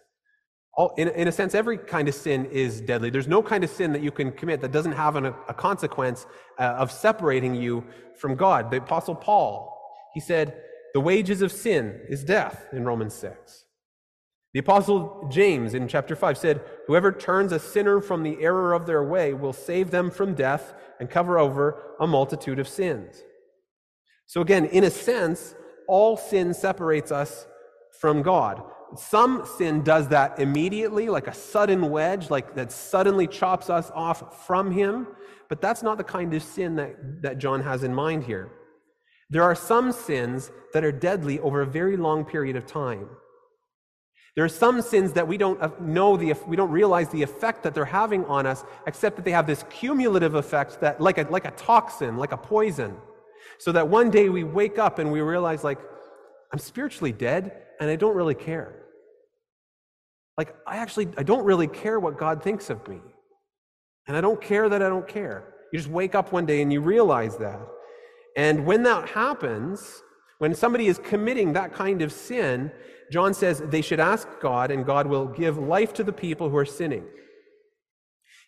All, 0.78 0.94
in, 0.96 1.08
in 1.10 1.28
a 1.28 1.32
sense, 1.32 1.56
every 1.56 1.78
kind 1.78 2.08
of 2.08 2.14
sin 2.14 2.46
is 2.46 2.82
deadly. 2.82 3.10
There's 3.10 3.28
no 3.28 3.42
kind 3.42 3.64
of 3.64 3.70
sin 3.72 3.94
that 3.94 4.04
you 4.04 4.12
can 4.12 4.32
commit 4.32 4.62
that 4.62 4.72
doesn't 4.72 4.92
have 4.92 5.16
an, 5.16 5.26
a 5.26 5.54
consequence 5.54 6.28
uh, 6.60 6.64
of 6.64 6.92
separating 6.92 7.56
you 7.56 7.84
from 8.16 8.36
God. 8.36 8.70
The 8.70 8.78
Apostle 8.78 9.16
Paul, 9.16 9.76
he 10.14 10.20
said, 10.20 10.62
the 10.94 11.02
wages 11.02 11.42
of 11.42 11.52
sin 11.52 12.00
is 12.08 12.24
death 12.24 12.68
in 12.72 12.86
Romans 12.86 13.16
6. 13.16 13.66
The 14.54 14.60
Apostle 14.60 15.28
James 15.32 15.74
in 15.74 15.88
chapter 15.88 16.16
5 16.16 16.38
said, 16.38 16.62
Whoever 16.88 17.12
turns 17.12 17.52
a 17.52 17.60
sinner 17.60 18.00
from 18.00 18.24
the 18.24 18.38
error 18.40 18.74
of 18.74 18.86
their 18.86 19.04
way 19.04 19.34
will 19.34 19.54
save 19.54 19.92
them 19.92 20.10
from 20.10 20.36
death 20.36 20.74
and 21.00 21.10
cover 21.10 21.38
over 21.38 21.96
a 22.00 22.08
multitude 22.08 22.60
of 22.60 22.68
sins. 22.68 23.24
So, 24.26 24.42
again, 24.42 24.66
in 24.66 24.84
a 24.84 24.90
sense, 24.90 25.56
all 25.88 26.18
sin 26.18 26.54
separates 26.54 27.12
us 27.12 27.46
from 28.00 28.22
God. 28.22 28.64
Some 28.96 29.46
sin 29.58 29.84
does 29.84 30.08
that 30.10 30.40
immediately, 30.40 31.10
like 31.10 31.28
a 31.28 31.34
sudden 31.34 31.90
wedge, 31.90 32.30
like 32.30 32.56
that 32.56 32.72
suddenly 32.72 33.28
chops 33.28 33.70
us 33.70 33.92
off 33.94 34.46
from 34.46 34.72
Him. 34.72 35.08
But 35.50 35.62
that's 35.62 35.84
not 35.84 35.98
the 35.98 36.04
kind 36.04 36.34
of 36.34 36.44
sin 36.44 36.76
that, 36.76 37.22
that 37.22 37.38
John 37.38 37.62
has 37.62 37.84
in 37.84 37.94
mind 37.94 38.24
here. 38.24 38.52
There 39.30 39.44
are 39.44 39.56
some 39.56 39.92
sins 39.92 40.52
that 40.74 40.84
are 40.84 40.92
deadly 40.92 41.40
over 41.40 41.62
a 41.62 41.66
very 41.66 41.98
long 41.98 42.24
period 42.24 42.56
of 42.56 42.66
time. 42.66 43.10
There 44.36 44.46
are 44.46 44.50
some 44.50 44.82
sins 44.82 45.14
that 45.14 45.28
we 45.28 45.38
don't 45.38 45.62
uh, 45.62 45.72
know 45.82 46.16
the, 46.16 46.34
we 46.48 46.56
don't 46.56 46.70
realize 46.70 47.10
the 47.10 47.24
effect 47.24 47.64
that 47.64 47.74
they're 47.74 47.86
having 47.86 48.24
on 48.26 48.46
us, 48.46 48.64
except 48.86 49.16
that 49.16 49.26
they 49.26 49.32
have 49.32 49.48
this 49.48 49.66
cumulative 49.70 50.36
effect 50.36 50.80
that, 50.82 51.02
like 51.02 51.18
a, 51.18 51.24
like 51.24 51.46
a 51.46 51.52
toxin, 51.52 52.18
like 52.18 52.32
a 52.32 52.38
poison. 52.38 52.96
So 53.58 53.72
that 53.72 53.88
one 53.88 54.12
day 54.12 54.30
we 54.30 54.44
wake 54.44 54.78
up 54.78 55.00
and 55.00 55.12
we 55.12 55.22
realize, 55.22 55.64
like, 55.64 55.80
I'm 56.54 56.60
spiritually 56.60 57.12
dead 57.12 57.64
and 57.80 57.90
I 57.90 57.96
don't 57.96 58.16
really 58.16 58.36
care. 58.36 58.84
Like, 60.38 60.56
I 60.68 60.78
actually, 60.78 61.10
I 61.18 61.24
don't 61.24 61.46
really 61.46 61.68
care 61.68 62.00
what 62.00 62.18
God 62.18 62.44
thinks 62.44 62.70
of 62.70 62.88
me. 62.88 63.00
And 64.08 64.16
I 64.16 64.22
don't 64.22 64.42
care 64.42 64.70
that 64.70 64.82
I 64.82 64.90
don't 64.90 65.08
care. 65.08 65.54
You 65.72 65.80
just 65.80 65.90
wake 65.90 66.16
up 66.16 66.32
one 66.32 66.46
day 66.46 66.62
and 66.62 66.72
you 66.72 66.80
realize 66.80 67.38
that. 67.38 67.60
And 68.36 68.66
when 68.66 68.84
that 68.84 69.10
happens, 69.10 70.02
when 70.38 70.54
somebody 70.54 70.88
is 70.88 71.00
committing 71.00 71.54
that 71.54 71.74
kind 71.74 72.02
of 72.02 72.12
sin, 72.12 72.72
John 73.12 73.34
says 73.34 73.62
they 73.66 73.82
should 73.82 74.00
ask 74.00 74.28
God, 74.42 74.70
and 74.70 74.86
God 74.86 75.08
will 75.08 75.26
give 75.26 75.58
life 75.58 75.94
to 75.94 76.04
the 76.04 76.14
people 76.14 76.50
who 76.50 76.58
are 76.58 76.66
sinning. 76.66 77.06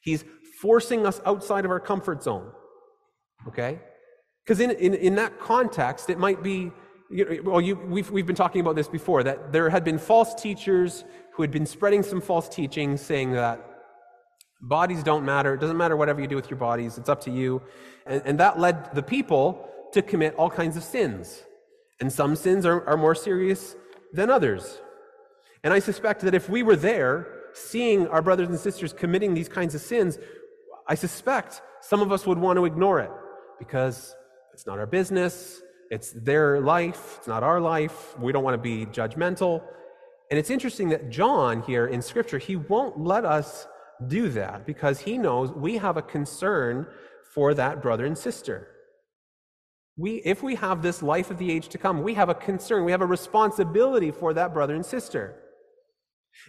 He's 0.02 0.24
forcing 0.62 1.06
us 1.06 1.22
outside 1.26 1.66
of 1.66 1.72
our 1.72 1.80
comfort 1.80 2.22
zone. 2.24 2.52
Okay? 3.48 3.80
Because 4.46 4.60
in, 4.60 4.72
in, 4.72 4.94
in 4.94 5.16
that 5.16 5.40
context, 5.40 6.10
it 6.10 6.20
might 6.20 6.44
be, 6.44 6.72
well, 7.10 7.60
you, 7.60 7.76
we've, 7.76 8.12
we've 8.12 8.26
been 8.26 8.36
talking 8.36 8.62
about 8.62 8.76
this 8.76 8.88
before, 8.88 9.24
that 9.24 9.52
there 9.52 9.70
had 9.70 9.84
been 9.84 9.98
false 9.98 10.36
teachers 10.36 11.04
who 11.34 11.42
had 11.42 11.52
been 11.52 11.66
spreading 11.66 12.04
some 12.04 12.22
false 12.22 12.48
teaching 12.48 12.98
saying 12.98 13.32
that 13.32 13.66
bodies 14.62 15.04
don't 15.04 15.26
matter, 15.26 15.56
it 15.56 15.60
doesn't 15.60 15.78
matter 15.78 15.96
whatever 15.96 16.22
you 16.22 16.28
do 16.28 16.36
with 16.36 16.50
your 16.50 16.60
bodies, 16.60 16.98
it's 16.98 17.10
up 17.10 17.22
to 17.22 17.32
you. 17.32 17.62
And, 18.06 18.22
and 18.26 18.40
that 18.40 18.60
led 18.60 18.94
the 18.94 19.02
people 19.02 19.68
to 19.94 20.02
commit 20.02 20.36
all 20.36 20.50
kinds 20.50 20.78
of 20.78 20.84
sins. 20.84 21.44
And 22.00 22.12
some 22.12 22.36
sins 22.36 22.66
are, 22.66 22.86
are 22.88 22.98
more 22.98 23.16
serious 23.16 23.76
than 24.14 24.30
others. 24.30 24.80
And 25.64 25.74
I 25.74 25.80
suspect 25.80 26.22
that 26.22 26.36
if 26.36 26.48
we 26.48 26.62
were 26.62 26.76
there, 26.76 27.28
seeing 27.54 28.08
our 28.08 28.22
brothers 28.22 28.50
and 28.50 28.60
sisters 28.60 28.94
committing 28.94 29.34
these 29.34 29.50
kinds 29.50 29.74
of 29.74 29.82
sins, 29.82 30.20
I 30.88 30.96
suspect 30.96 31.62
some 31.82 32.02
of 32.02 32.12
us 32.12 32.28
would 32.28 32.38
want 32.38 32.58
to 32.58 32.66
ignore 32.66 33.00
it 33.00 33.12
because 33.58 34.16
it's 34.54 34.68
not 34.68 34.78
our 34.78 34.86
business, 34.86 35.62
it's 35.90 36.12
their 36.12 36.60
life, 36.60 37.16
it's 37.18 37.28
not 37.28 37.44
our 37.44 37.60
life, 37.60 38.18
we 38.20 38.32
don't 38.32 38.44
want 38.44 38.56
to 38.56 38.62
be 38.62 38.86
judgmental. 38.86 39.64
And 40.30 40.38
it's 40.38 40.50
interesting 40.50 40.90
that 40.90 41.10
John 41.10 41.64
here 41.64 41.88
in 41.88 42.02
Scripture, 42.02 42.38
he 42.38 42.56
won't 42.56 43.00
let 43.00 43.26
us 43.26 43.68
do 44.08 44.30
that 44.30 44.66
because 44.66 45.00
he 45.00 45.18
knows 45.18 45.52
we 45.52 45.78
have 45.78 45.98
a 45.98 46.02
concern 46.02 46.88
for 47.34 47.54
that 47.54 47.82
brother 47.82 48.06
and 48.06 48.18
sister. 48.18 48.68
We, 49.98 50.22
if 50.24 50.42
we 50.42 50.56
have 50.56 50.82
this 50.82 51.02
life 51.04 51.30
of 51.30 51.40
the 51.40 51.52
age 51.52 51.68
to 51.70 51.78
come, 51.78 52.04
we 52.04 52.14
have 52.14 52.30
a 52.30 52.36
concern, 52.36 52.86
we 52.86 52.92
have 52.92 53.02
a 53.02 53.06
responsibility 53.06 54.12
for 54.12 54.34
that 54.34 54.54
brother 54.54 54.76
and 54.76 54.86
sister. 54.86 55.36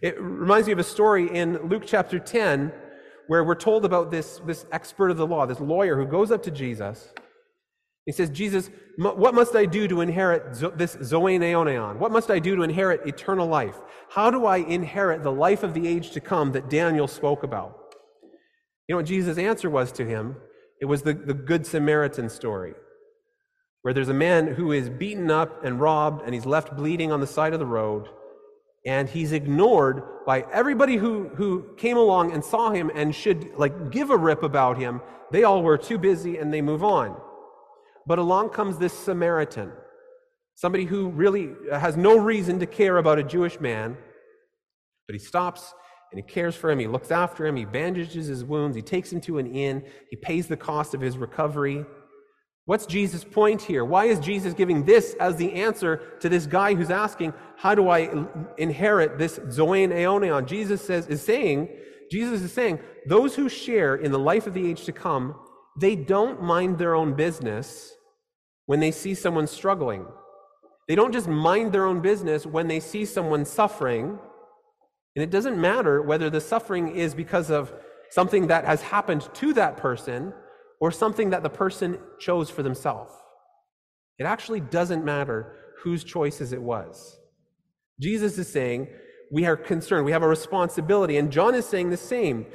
It 0.03 0.21
reminds 0.21 0.67
me 0.67 0.73
of 0.73 0.79
a 0.79 0.85
story 0.85 1.35
in 1.35 1.69
Luke 1.69 1.83
chapter 1.87 2.19
10 2.19 2.73
where 3.27 3.43
we're 3.43 3.55
told 3.55 3.85
about 3.85 4.11
this, 4.11 4.41
this 4.47 4.67
expert 4.73 5.11
of 5.11 5.17
the 5.17 5.27
law, 5.27 5.47
this 5.47 5.61
lawyer 5.61 5.97
who 5.97 6.07
goes 6.07 6.31
up 6.31 6.43
to 6.45 6.51
Jesus. 6.51 7.13
He 8.11 8.13
says, 8.13 8.29
Jesus, 8.29 8.71
what 8.99 9.35
must 9.35 9.55
I 9.55 9.67
do 9.67 9.87
to 9.87 10.01
inherit 10.01 10.55
this 10.77 10.99
Zoe 11.01 11.39
Neoneon? 11.39 11.99
What 11.99 12.11
must 12.11 12.29
I 12.29 12.41
do 12.41 12.57
to 12.57 12.63
inherit 12.63 13.07
eternal 13.07 13.47
life? 13.47 13.77
How 14.09 14.33
do 14.33 14.47
I 14.47 14.57
inherit 14.57 15.23
the 15.23 15.31
life 15.31 15.63
of 15.63 15.75
the 15.75 15.87
age 15.87 16.11
to 16.11 16.21
come 16.21 16.51
that 16.51 16.69
Daniel 16.69 17.07
spoke 17.07 17.45
about? 17.45 17.95
You 18.89 18.95
know 18.95 18.97
what 18.97 19.07
Jesus' 19.07 19.39
answer 19.39 19.71
was 19.71 19.93
to 19.93 20.05
him? 20.05 20.35
It 20.81 20.87
was 20.87 21.03
the, 21.03 21.13
the 21.13 21.35
Good 21.35 21.65
Samaritan 21.65 22.29
story 22.29 22.75
where 23.83 23.95
there's 23.95 24.09
a 24.09 24.13
man 24.13 24.49
who 24.49 24.73
is 24.73 24.91
beaten 24.91 25.31
up 25.31 25.65
and 25.65 25.81
robbed 25.81 26.23
and 26.25 26.35
he's 26.35 26.47
left 26.47 26.77
bleeding 26.77 27.13
on 27.13 27.21
the 27.21 27.29
side 27.29 27.53
of 27.53 27.61
the 27.61 27.65
road 27.65 28.09
and 28.85 29.09
he's 29.09 29.31
ignored 29.31 30.03
by 30.27 30.45
everybody 30.53 30.97
who, 30.97 31.29
who 31.37 31.65
came 31.77 31.97
along 31.97 32.33
and 32.33 32.45
saw 32.45 32.73
him 32.73 32.91
and 32.93 33.15
should 33.15 33.55
like 33.55 33.93
give 33.93 34.11
a 34.11 34.17
rip 34.17 34.43
about 34.43 34.79
him 34.79 35.01
they 35.31 35.45
all 35.45 35.63
were 35.63 35.79
too 35.79 35.97
busy 35.97 36.39
and 36.39 36.53
they 36.53 36.61
move 36.61 36.83
on 36.83 37.17
but 38.07 38.19
along 38.19 38.51
comes 38.51 38.79
this 38.79 38.93
samaritan 38.93 39.73
somebody 40.55 40.85
who 40.85 41.09
really 41.11 41.51
has 41.73 41.97
no 41.97 42.19
reason 42.19 42.59
to 42.59 42.67
care 42.67 42.99
about 42.99 43.19
a 43.19 43.23
jewish 43.23 43.61
man 43.61 43.97
but 45.07 45.15
he 45.15 45.19
stops 45.19 45.75
and 46.13 46.19
he 46.19 46.23
cares 46.23 46.57
for 46.57 46.71
him. 46.71 46.79
He 46.79 46.87
looks 46.87 47.11
after 47.11 47.47
him. 47.47 47.57
He 47.57 47.65
bandages 47.65 48.27
his 48.27 48.45
wounds. 48.45 48.77
He 48.77 48.83
takes 48.83 49.13
him 49.13 49.21
to 49.23 49.39
an 49.39 49.53
inn. 49.55 49.85
He 50.11 50.17
pays 50.17 50.47
the 50.47 50.57
cost 50.57 50.95
of 50.95 51.01
his 51.01 51.17
recovery. 51.17 51.85
What's 52.67 52.87
Jesus' 52.87 53.25
point 53.25 53.63
here? 53.63 53.85
Why 53.85 54.05
is 54.05 54.21
Jesus 54.21 54.55
giving 54.55 54.85
this 54.85 55.15
as 55.19 55.37
the 55.37 55.53
answer 55.53 56.19
to 56.21 56.29
this 56.29 56.47
guy 56.47 56.75
who's 56.75 56.91
asking, 56.91 57.33
How 57.57 57.75
do 57.75 57.89
I 57.89 58.27
inherit 58.59 59.19
this 59.19 59.41
Zoan 59.51 59.91
Aeonion? 59.91 60.47
Jesus 60.47 60.81
says, 60.81 61.07
is 61.07 61.23
saying, 61.23 61.69
Jesus 62.11 62.43
is 62.43 62.53
saying, 62.53 62.81
those 63.07 63.35
who 63.35 63.49
share 63.49 63.97
in 63.97 64.13
the 64.13 64.19
life 64.19 64.47
of 64.47 64.55
the 64.55 64.69
age 64.69 64.85
to 64.85 64.93
come, 64.93 65.35
they 65.79 65.97
don't 65.97 66.43
mind 66.43 66.79
their 66.79 66.95
own 66.95 67.15
business 67.15 67.93
when 68.67 68.81
they 68.81 68.91
see 68.91 69.15
someone 69.15 69.47
struggling. 69.47 70.07
They 70.89 70.95
don't 70.95 71.13
just 71.13 71.29
mind 71.29 71.73
their 71.73 71.87
own 71.87 72.01
business 72.01 72.47
when 72.47 72.69
they 72.69 72.81
see 72.81 73.05
someone 73.05 73.45
suffering. 73.45 74.19
And 75.17 75.23
it 75.23 75.31
doesn't 75.31 75.61
matter 75.61 76.03
whether 76.03 76.31
the 76.31 76.41
suffering 76.41 76.95
is 76.97 77.15
because 77.15 77.51
of 77.51 77.73
something 78.11 78.49
that 78.49 78.65
has 78.65 78.83
happened 78.83 79.29
to 79.35 79.53
that 79.55 79.77
person 79.77 80.33
or 80.81 80.91
something 80.91 81.31
that 81.31 81.43
the 81.43 81.51
person 81.51 81.99
chose 82.19 82.51
for 82.51 82.63
themselves. 82.63 83.13
It 84.19 84.25
actually 84.25 84.61
doesn't 84.61 85.05
matter 85.05 85.57
whose 85.83 86.05
choices 86.05 86.53
it 86.53 86.63
was. 86.63 87.19
Jesus 88.01 88.39
is 88.39 88.51
saying 88.51 88.89
we 89.31 89.47
are 89.47 89.57
concerned, 89.57 90.05
we 90.05 90.13
have 90.13 90.23
a 90.23 90.29
responsibility, 90.29 91.17
and 91.17 91.31
John 91.31 91.55
is 91.55 91.67
saying 91.67 91.91
the 91.91 91.97
same. 91.97 92.47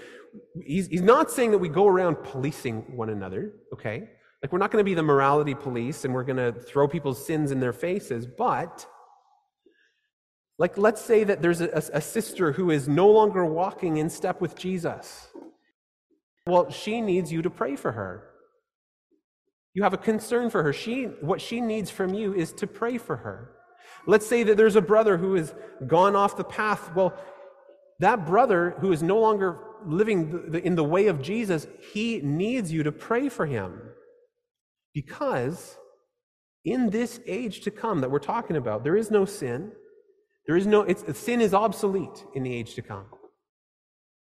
He's, 0.64 0.88
he's 0.88 1.02
not 1.02 1.32
saying 1.32 1.52
that 1.52 1.58
we 1.58 1.70
go 1.70 1.88
around 1.88 2.16
policing 2.24 2.96
one 2.96 3.10
another, 3.10 3.54
okay? 3.74 4.10
Like, 4.42 4.52
we're 4.52 4.60
not 4.60 4.72
going 4.72 4.84
to 4.84 4.86
be 4.86 4.94
the 4.94 5.04
morality 5.04 5.56
police 5.56 6.06
and 6.06 6.14
we're 6.14 6.24
going 6.24 6.38
to 6.38 6.52
throw 6.52 6.88
people's 6.88 7.26
sins 7.26 7.52
in 7.52 7.60
their 7.60 7.74
faces, 7.74 8.26
but 8.26 8.86
like, 10.58 10.78
let's 10.78 11.02
say 11.02 11.24
that 11.26 11.42
there's 11.42 11.62
a, 11.62 11.70
a, 11.94 12.02
sister 12.02 12.54
who 12.54 12.72
is 12.72 12.88
no 12.88 13.10
longer 13.10 13.46
walking 13.46 13.98
in 13.98 14.10
step 14.10 14.40
with 14.40 14.56
Jesus. 14.56 15.28
Well, 16.48 16.70
she 16.72 17.02
needs 17.02 17.32
you 17.32 17.42
to 17.42 17.50
pray 17.50 17.76
for 17.76 17.92
her. 17.92 18.30
You 19.74 19.84
have 19.84 19.94
a 19.94 19.98
concern 19.98 20.50
for 20.50 20.64
her. 20.64 20.72
She, 20.72 21.06
what 21.20 21.42
she 21.42 21.60
needs 21.60 21.90
from 21.90 22.14
you 22.14 22.34
is 22.34 22.54
to 22.54 22.68
pray 22.68 22.98
for 22.98 23.18
her. 23.18 23.52
Let's 24.08 24.26
say 24.26 24.44
that 24.44 24.56
there's 24.56 24.78
a 24.78 24.82
brother 24.82 25.18
who 25.18 25.36
has 25.36 25.54
gone 25.86 26.16
off 26.16 26.38
the 26.38 26.46
path. 26.46 26.96
Well, 26.96 27.14
that 28.00 28.26
brother 28.26 28.76
who 28.80 28.94
is 28.94 29.04
no 29.04 29.20
longer 29.20 29.60
living 29.88 30.62
in 30.64 30.76
the 30.76 30.84
way 30.84 31.08
of 31.08 31.22
Jesus, 31.22 31.68
he 31.94 32.22
needs 32.22 32.72
you 32.72 32.84
to 32.84 32.92
pray 32.92 33.30
for 33.30 33.46
him. 33.46 33.82
Because 34.94 35.78
in 36.64 36.90
this 36.90 37.20
age 37.28 37.62
to 37.62 37.72
come 37.72 38.02
that 38.02 38.12
we're 38.12 38.20
talking 38.20 38.56
about, 38.56 38.84
there 38.84 38.96
is 38.96 39.12
no 39.12 39.26
sin. 39.26 39.72
There 40.48 40.56
is 40.56 40.66
no, 40.66 40.82
it's, 40.82 41.18
sin 41.18 41.42
is 41.42 41.54
obsolete 41.54 42.24
in 42.34 42.44
the 42.44 42.54
age 42.54 42.76
to 42.76 42.82
come. 42.82 43.06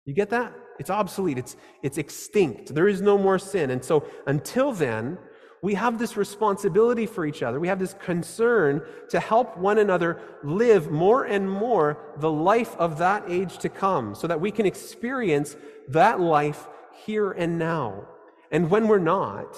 You 0.04 0.14
get 0.14 0.30
that? 0.30 0.54
It's 0.78 0.90
obsolete. 0.90 1.38
It's, 1.38 1.56
it's 1.82 1.98
extinct. 1.98 2.74
There 2.74 2.88
is 2.88 3.00
no 3.00 3.18
more 3.18 3.38
sin. 3.38 3.70
And 3.70 3.84
so 3.84 4.06
until 4.26 4.72
then, 4.72 5.18
we 5.62 5.74
have 5.74 5.98
this 5.98 6.16
responsibility 6.16 7.06
for 7.06 7.24
each 7.26 7.42
other. 7.42 7.58
We 7.58 7.68
have 7.68 7.78
this 7.78 7.94
concern 7.94 8.82
to 9.08 9.20
help 9.20 9.56
one 9.56 9.78
another 9.78 10.20
live 10.42 10.90
more 10.90 11.24
and 11.24 11.50
more 11.50 11.98
the 12.18 12.30
life 12.30 12.76
of 12.76 12.98
that 12.98 13.24
age 13.28 13.58
to 13.58 13.68
come 13.68 14.14
so 14.14 14.26
that 14.26 14.40
we 14.40 14.50
can 14.50 14.66
experience 14.66 15.56
that 15.88 16.20
life 16.20 16.66
here 17.04 17.32
and 17.32 17.58
now. 17.58 18.06
And 18.50 18.70
when 18.70 18.86
we're 18.88 18.98
not, 18.98 19.56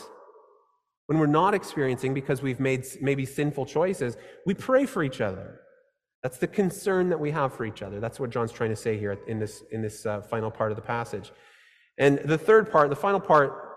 when 1.06 1.18
we're 1.18 1.26
not 1.26 1.54
experiencing 1.54 2.14
because 2.14 2.42
we've 2.42 2.61
made 2.61 2.87
maybe 3.00 3.26
sinful 3.26 3.66
choices, 3.66 4.16
we 4.46 4.54
pray 4.54 4.87
for 4.87 5.02
each 5.02 5.20
other. 5.20 5.61
That's 6.22 6.38
the 6.38 6.48
concern 6.48 7.08
that 7.11 7.20
we 7.20 7.30
have 7.30 7.52
for 7.54 7.64
each 7.64 7.82
other. 7.82 8.00
That's 8.00 8.18
what 8.18 8.30
John's 8.30 8.52
trying 8.52 8.70
to 8.70 8.76
say 8.76 8.98
here 8.98 9.18
in 9.28 9.38
this, 9.38 9.62
in 9.70 9.82
this 9.82 10.04
uh, 10.04 10.20
final 10.22 10.50
part 10.50 10.72
of 10.72 10.76
the 10.76 10.82
passage. 10.82 11.32
And 11.96 12.18
the 12.18 12.38
third 12.38 12.70
part, 12.70 12.90
the 12.90 12.96
final 12.96 13.20
part, 13.20 13.67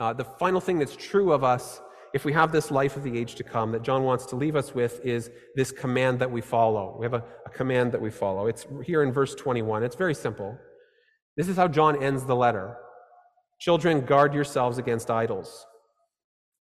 uh, 0.00 0.12
the 0.12 0.24
final 0.24 0.60
thing 0.60 0.78
that's 0.78 0.96
true 0.96 1.32
of 1.32 1.44
us 1.44 1.80
if 2.14 2.24
we 2.24 2.32
have 2.32 2.52
this 2.52 2.70
life 2.70 2.96
of 2.96 3.02
the 3.02 3.18
age 3.18 3.34
to 3.36 3.42
come 3.42 3.72
that 3.72 3.82
John 3.82 4.02
wants 4.04 4.26
to 4.26 4.36
leave 4.36 4.54
us 4.54 4.74
with 4.74 5.00
is 5.04 5.30
this 5.54 5.72
command 5.72 6.18
that 6.18 6.30
we 6.30 6.42
follow. 6.42 6.96
We 6.98 7.06
have 7.06 7.14
a, 7.14 7.24
a 7.46 7.50
command 7.50 7.92
that 7.92 8.00
we 8.02 8.10
follow. 8.10 8.46
It's 8.46 8.66
here 8.84 9.02
in 9.02 9.12
verse 9.12 9.34
21. 9.34 9.82
It's 9.82 9.96
very 9.96 10.14
simple. 10.14 10.58
This 11.36 11.48
is 11.48 11.56
how 11.56 11.68
John 11.68 12.02
ends 12.02 12.24
the 12.24 12.36
letter 12.36 12.76
Children, 13.62 14.00
guard 14.00 14.34
yourselves 14.34 14.78
against 14.78 15.08
idols. 15.08 15.66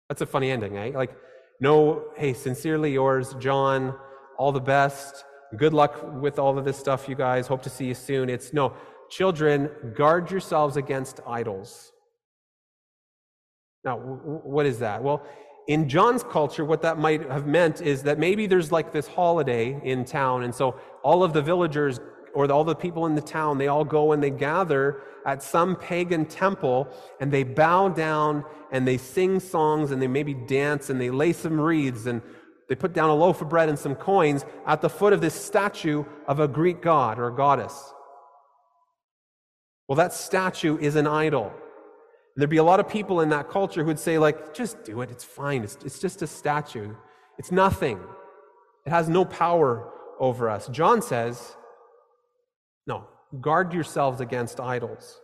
That's 0.08 0.22
a 0.22 0.28
funny 0.28 0.52
ending, 0.52 0.78
eh? 0.78 0.92
Like, 0.94 1.18
no, 1.60 2.12
hey, 2.16 2.34
sincerely 2.34 2.94
yours, 2.94 3.34
John, 3.40 3.96
all 4.38 4.52
the 4.52 4.60
best. 4.60 5.26
Good 5.58 5.74
luck 5.74 6.22
with 6.22 6.38
all 6.38 6.60
of 6.60 6.64
this 6.64 6.78
stuff, 6.78 7.10
you 7.10 7.16
guys. 7.16 7.48
Hope 7.48 7.64
to 7.64 7.72
see 7.72 7.86
you 7.86 7.96
soon. 7.96 8.30
It's 8.30 8.54
no, 8.54 8.74
children, 9.10 9.72
guard 9.96 10.30
yourselves 10.30 10.78
against 10.78 11.22
idols. 11.26 11.92
Now, 13.86 13.98
what 13.98 14.66
is 14.66 14.80
that? 14.80 15.04
Well, 15.04 15.24
in 15.68 15.88
John's 15.88 16.24
culture, 16.24 16.66
what 16.66 16.82
that 16.82 16.98
might 16.98 17.22
have 17.30 17.46
meant 17.46 17.82
is 17.82 18.04
that 18.04 18.20
maybe 18.20 18.48
there's 18.48 18.72
like 18.72 18.92
this 18.92 19.08
holiday 19.08 19.80
in 19.84 20.06
town, 20.06 20.44
and 20.44 20.54
so 20.54 20.80
all 21.04 21.24
of 21.24 21.34
the 21.34 21.42
villagers 21.42 22.00
or 22.34 22.52
all 22.52 22.64
the 22.64 22.76
people 22.76 23.06
in 23.06 23.16
the 23.16 23.22
town, 23.22 23.58
they 23.58 23.68
all 23.68 23.86
go 23.86 24.12
and 24.12 24.22
they 24.22 24.30
gather 24.30 25.02
at 25.26 25.42
some 25.42 25.76
pagan 25.76 26.26
temple 26.26 26.88
and 27.20 27.32
they 27.32 27.44
bow 27.44 27.88
down 27.88 28.44
and 28.72 28.86
they 28.86 28.98
sing 28.98 29.40
songs 29.40 29.92
and 29.92 30.02
they 30.02 30.08
maybe 30.08 30.34
dance 30.34 30.90
and 30.90 31.00
they 31.00 31.10
lay 31.10 31.32
some 31.32 31.60
wreaths 31.60 32.06
and 32.06 32.22
they 32.68 32.76
put 32.76 32.94
down 32.94 33.10
a 33.10 33.16
loaf 33.16 33.42
of 33.42 33.48
bread 33.48 33.70
and 33.70 33.80
some 33.80 33.96
coins 33.96 34.44
at 34.68 34.82
the 34.82 34.90
foot 34.90 35.14
of 35.14 35.22
this 35.22 35.34
statue 35.34 36.04
of 36.28 36.40
a 36.40 36.48
Greek 36.48 36.82
god 36.82 37.18
or 37.18 37.28
a 37.28 37.36
goddess. 37.36 37.94
Well, 39.88 39.96
that 39.96 40.14
statue 40.14 40.78
is 40.78 40.96
an 40.96 41.08
idol. 41.08 41.54
There'd 42.36 42.50
be 42.50 42.58
a 42.58 42.64
lot 42.64 42.80
of 42.80 42.90
people 42.90 43.22
in 43.22 43.30
that 43.30 43.50
culture 43.50 43.82
who 43.82 43.88
would 43.88 44.00
say, 44.00 44.18
like, 44.18 44.54
just 44.54 44.84
do 44.84 45.02
it, 45.02 45.10
it's 45.10 45.24
fine, 45.24 45.64
it's, 45.64 45.78
it's 45.86 46.00
just 46.00 46.22
a 46.22 46.28
statue, 46.28 46.94
it's 47.38 47.52
nothing, 47.52 48.00
it 48.86 48.90
has 48.90 49.08
no 49.08 49.24
power 49.24 49.90
over 50.20 50.50
us. 50.50 50.68
John 50.68 51.02
says, 51.02 51.56
no, 52.88 53.08
guard 53.40 53.74
yourselves 53.74 54.20
against 54.20 54.60
idols. 54.60 55.22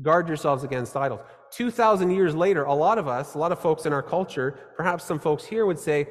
Guard 0.00 0.26
yourselves 0.26 0.64
against 0.64 0.96
idols. 0.96 1.20
2,000 1.52 2.10
years 2.10 2.34
later, 2.34 2.64
a 2.64 2.74
lot 2.74 2.98
of 2.98 3.06
us, 3.06 3.34
a 3.34 3.38
lot 3.38 3.52
of 3.52 3.60
folks 3.60 3.86
in 3.86 3.92
our 3.92 4.02
culture, 4.02 4.58
perhaps 4.76 5.04
some 5.04 5.20
folks 5.20 5.44
here 5.44 5.66
would 5.66 5.78
say, 5.78 6.08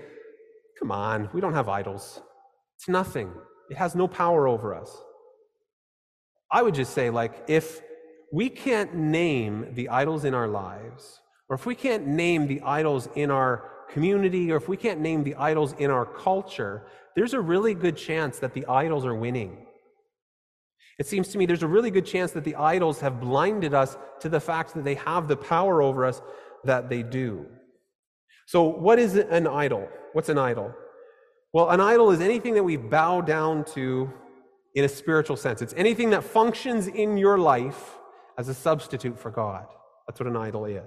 come 0.79 0.91
on, 0.91 1.27
we 1.33 1.41
don't 1.41 1.53
have 1.53 1.67
idols. 1.67 2.21
It's 2.77 2.87
nothing, 2.87 3.33
it 3.69 3.77
has 3.77 3.95
no 3.95 4.07
power 4.07 4.47
over 4.47 4.75
us. 4.75 4.95
I 6.51 6.61
would 6.61 6.75
just 6.75 6.93
say, 6.93 7.09
like, 7.09 7.43
if 7.47 7.81
we 8.33 8.49
can't 8.49 8.95
name 8.95 9.67
the 9.75 9.87
idols 9.89 10.25
in 10.25 10.33
our 10.33 10.47
lives, 10.47 11.19
or 11.49 11.53
if 11.53 11.67
we 11.67 11.75
can't 11.75 12.07
name 12.07 12.47
the 12.47 12.59
idols 12.61 13.07
in 13.13 13.29
our 13.29 13.69
community, 13.91 14.51
or 14.51 14.55
if 14.55 14.67
we 14.67 14.75
can't 14.75 14.99
name 14.99 15.23
the 15.23 15.35
idols 15.35 15.75
in 15.77 15.91
our 15.91 16.03
culture, 16.03 16.87
there's 17.15 17.35
a 17.35 17.39
really 17.39 17.75
good 17.75 17.95
chance 17.95 18.39
that 18.39 18.55
the 18.55 18.65
idols 18.65 19.05
are 19.05 19.13
winning. 19.13 19.67
It 20.97 21.05
seems 21.05 21.27
to 21.27 21.37
me 21.37 21.45
there's 21.45 21.61
a 21.61 21.67
really 21.67 21.91
good 21.91 22.07
chance 22.07 22.31
that 22.31 22.43
the 22.43 22.55
idols 22.55 22.99
have 23.01 23.21
blinded 23.21 23.75
us 23.75 23.97
to 24.21 24.29
the 24.29 24.39
fact 24.39 24.73
that 24.73 24.83
they 24.83 24.95
have 24.95 25.27
the 25.27 25.37
power 25.37 25.83
over 25.83 26.03
us 26.03 26.19
that 26.63 26.89
they 26.89 27.03
do. 27.03 27.45
So, 28.47 28.63
what 28.63 28.97
is 28.97 29.15
an 29.15 29.45
idol? 29.45 29.87
What's 30.13 30.29
an 30.29 30.39
idol? 30.39 30.73
Well, 31.53 31.69
an 31.69 31.79
idol 31.79 32.09
is 32.09 32.19
anything 32.19 32.55
that 32.55 32.63
we 32.63 32.77
bow 32.77 33.21
down 33.21 33.63
to 33.75 34.11
in 34.73 34.85
a 34.85 34.89
spiritual 34.89 35.37
sense. 35.37 35.61
It's 35.61 35.75
anything 35.77 36.09
that 36.09 36.23
functions 36.23 36.87
in 36.87 37.15
your 37.15 37.37
life 37.37 37.99
as 38.37 38.49
a 38.49 38.53
substitute 38.53 39.19
for 39.19 39.31
God. 39.31 39.65
That's 40.07 40.19
what 40.19 40.27
an 40.27 40.37
idol 40.37 40.65
is. 40.65 40.83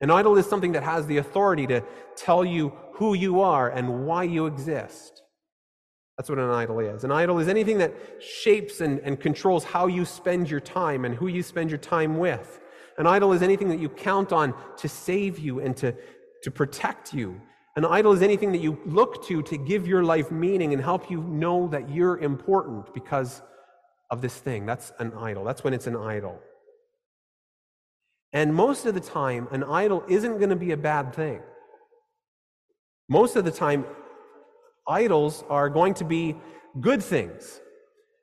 An 0.00 0.10
idol 0.10 0.36
is 0.36 0.46
something 0.46 0.72
that 0.72 0.82
has 0.82 1.06
the 1.06 1.18
authority 1.18 1.66
to 1.68 1.82
tell 2.16 2.44
you 2.44 2.72
who 2.94 3.14
you 3.14 3.40
are 3.40 3.70
and 3.70 4.04
why 4.04 4.24
you 4.24 4.46
exist. 4.46 5.22
That's 6.16 6.28
what 6.28 6.38
an 6.38 6.50
idol 6.50 6.80
is. 6.80 7.04
An 7.04 7.12
idol 7.12 7.38
is 7.38 7.48
anything 7.48 7.78
that 7.78 7.94
shapes 8.20 8.80
and, 8.80 8.98
and 9.00 9.18
controls 9.18 9.64
how 9.64 9.86
you 9.86 10.04
spend 10.04 10.50
your 10.50 10.60
time 10.60 11.04
and 11.04 11.14
who 11.14 11.28
you 11.28 11.42
spend 11.42 11.70
your 11.70 11.78
time 11.78 12.18
with. 12.18 12.60
An 12.98 13.06
idol 13.06 13.32
is 13.32 13.42
anything 13.42 13.68
that 13.68 13.78
you 13.78 13.88
count 13.88 14.32
on 14.32 14.54
to 14.76 14.88
save 14.88 15.38
you 15.38 15.60
and 15.60 15.76
to, 15.78 15.94
to 16.42 16.50
protect 16.50 17.14
you. 17.14 17.40
An 17.76 17.86
idol 17.86 18.12
is 18.12 18.20
anything 18.20 18.52
that 18.52 18.60
you 18.60 18.78
look 18.84 19.24
to 19.28 19.40
to 19.42 19.56
give 19.56 19.86
your 19.86 20.04
life 20.04 20.30
meaning 20.30 20.74
and 20.74 20.82
help 20.82 21.10
you 21.10 21.22
know 21.22 21.68
that 21.68 21.88
you're 21.88 22.18
important 22.18 22.92
because 22.92 23.40
of 24.12 24.20
this 24.20 24.36
thing. 24.36 24.66
That's 24.66 24.92
an 24.98 25.12
idol. 25.14 25.42
That's 25.42 25.64
when 25.64 25.72
it's 25.72 25.88
an 25.88 25.96
idol. 25.96 26.38
And 28.32 28.54
most 28.54 28.86
of 28.86 28.94
the 28.94 29.00
time, 29.00 29.48
an 29.50 29.64
idol 29.64 30.04
isn't 30.06 30.36
going 30.38 30.50
to 30.50 30.56
be 30.56 30.72
a 30.72 30.76
bad 30.76 31.14
thing. 31.14 31.40
Most 33.08 33.36
of 33.36 33.44
the 33.44 33.50
time, 33.50 33.84
idols 34.86 35.42
are 35.48 35.68
going 35.68 35.94
to 35.94 36.04
be 36.04 36.36
good 36.80 37.02
things 37.02 37.60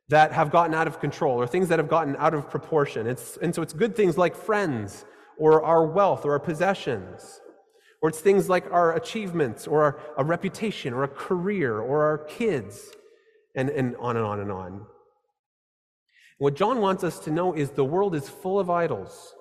that 0.10 0.32
have 0.32 0.52
gotten 0.52 0.74
out 0.74 0.88
of 0.88 1.00
control 1.00 1.40
or 1.40 1.48
things 1.48 1.68
that 1.70 1.80
have 1.80 1.90
gotten 1.90 2.16
out 2.18 2.34
of 2.34 2.50
proportion. 2.50 3.08
It's, 3.08 3.38
and 3.38 3.54
so 3.54 3.62
it's 3.62 3.74
good 3.74 3.96
things 3.96 4.18
like 4.18 4.36
friends 4.36 5.06
or 5.38 5.64
our 5.64 5.86
wealth 5.86 6.24
or 6.26 6.34
our 6.34 6.40
possessions. 6.40 7.42
Or 8.02 8.10
it's 8.10 8.20
things 8.20 8.48
like 8.48 8.72
our 8.72 8.96
achievements 8.96 9.68
or 9.68 9.84
our, 9.84 10.00
a 10.18 10.24
reputation 10.24 10.94
or 10.94 11.04
a 11.04 11.08
career 11.08 11.80
or 11.80 12.04
our 12.04 12.20
kids 12.20 12.92
and, 13.56 13.70
and 13.70 13.96
on 13.98 14.18
and 14.18 14.26
on 14.26 14.40
and 14.40 14.52
on. 14.52 14.86
What 16.40 16.56
John 16.56 16.80
wants 16.80 17.04
us 17.04 17.20
to 17.20 17.32
know 17.32 17.54
is 17.54 17.72
the 17.72 17.86
world 17.86 18.16
is 18.16 18.28
full 18.28 18.60
of 18.60 18.70
idols. 18.70 19.36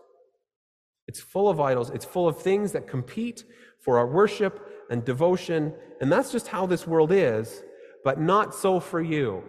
It's 1.07 1.21
full 1.21 1.49
of 1.49 1.59
idols. 1.59 1.91
It's 1.91 2.05
full 2.05 2.29
of 2.29 2.43
things 2.43 2.73
that 2.73 2.87
compete 2.87 3.45
for 3.81 3.99
our 3.99 4.07
worship 4.07 4.87
and 4.91 5.05
devotion. 5.05 5.75
And 6.01 6.13
that's 6.13 6.31
just 6.31 6.49
how 6.49 6.67
this 6.67 6.87
world 6.87 7.13
is, 7.13 7.63
but 8.05 8.21
not 8.21 8.55
so 8.55 8.81
for 8.81 9.01
you. 9.01 9.43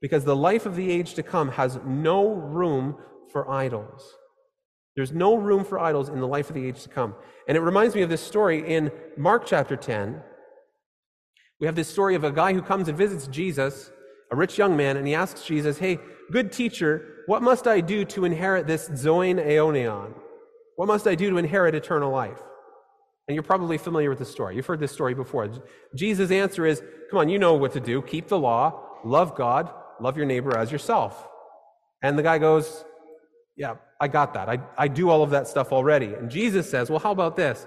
Because 0.00 0.24
the 0.24 0.34
life 0.34 0.66
of 0.66 0.74
the 0.74 0.90
age 0.90 1.14
to 1.14 1.22
come 1.22 1.52
has 1.52 1.78
no 1.86 2.32
room 2.32 2.96
for 3.30 3.48
idols. 3.50 4.14
There's 4.96 5.12
no 5.12 5.36
room 5.36 5.64
for 5.64 5.78
idols 5.78 6.08
in 6.08 6.20
the 6.20 6.26
life 6.26 6.48
of 6.48 6.54
the 6.54 6.66
age 6.66 6.82
to 6.82 6.88
come. 6.88 7.14
And 7.46 7.56
it 7.56 7.60
reminds 7.60 7.94
me 7.94 8.02
of 8.02 8.08
this 8.08 8.22
story 8.22 8.66
in 8.66 8.90
Mark 9.16 9.44
chapter 9.46 9.76
10. 9.76 10.22
We 11.60 11.66
have 11.66 11.76
this 11.76 11.88
story 11.88 12.14
of 12.14 12.24
a 12.24 12.32
guy 12.32 12.54
who 12.54 12.62
comes 12.62 12.88
and 12.88 12.98
visits 12.98 13.26
Jesus, 13.28 13.90
a 14.32 14.36
rich 14.36 14.58
young 14.58 14.76
man, 14.76 14.96
and 14.96 15.06
he 15.06 15.14
asks 15.14 15.44
Jesus, 15.44 15.78
Hey, 15.78 16.00
Good 16.32 16.50
teacher, 16.50 17.24
what 17.26 17.42
must 17.42 17.66
I 17.66 17.80
do 17.80 18.06
to 18.06 18.24
inherit 18.24 18.66
this 18.66 18.88
Zoin 18.88 19.44
Aeonion? 19.44 20.14
What 20.76 20.88
must 20.88 21.06
I 21.06 21.14
do 21.14 21.28
to 21.28 21.36
inherit 21.36 21.74
eternal 21.74 22.10
life? 22.10 22.40
And 23.28 23.34
you're 23.34 23.42
probably 23.42 23.76
familiar 23.76 24.08
with 24.08 24.18
the 24.18 24.24
story. 24.24 24.56
You've 24.56 24.66
heard 24.66 24.80
this 24.80 24.92
story 24.92 25.14
before. 25.14 25.50
Jesus' 25.94 26.30
answer 26.30 26.64
is, 26.64 26.82
Come 27.10 27.18
on, 27.18 27.28
you 27.28 27.38
know 27.38 27.54
what 27.54 27.74
to 27.74 27.80
do. 27.80 28.00
Keep 28.00 28.28
the 28.28 28.38
law, 28.38 28.82
love 29.04 29.34
God, 29.34 29.70
love 30.00 30.16
your 30.16 30.24
neighbor 30.24 30.56
as 30.56 30.72
yourself. 30.72 31.28
And 32.02 32.18
the 32.18 32.22
guy 32.22 32.38
goes, 32.38 32.82
Yeah, 33.56 33.74
I 34.00 34.08
got 34.08 34.32
that. 34.32 34.48
I, 34.48 34.58
I 34.78 34.88
do 34.88 35.10
all 35.10 35.22
of 35.22 35.30
that 35.30 35.46
stuff 35.46 35.70
already. 35.70 36.14
And 36.14 36.30
Jesus 36.30 36.70
says, 36.70 36.88
Well, 36.88 36.98
how 36.98 37.12
about 37.12 37.36
this? 37.36 37.66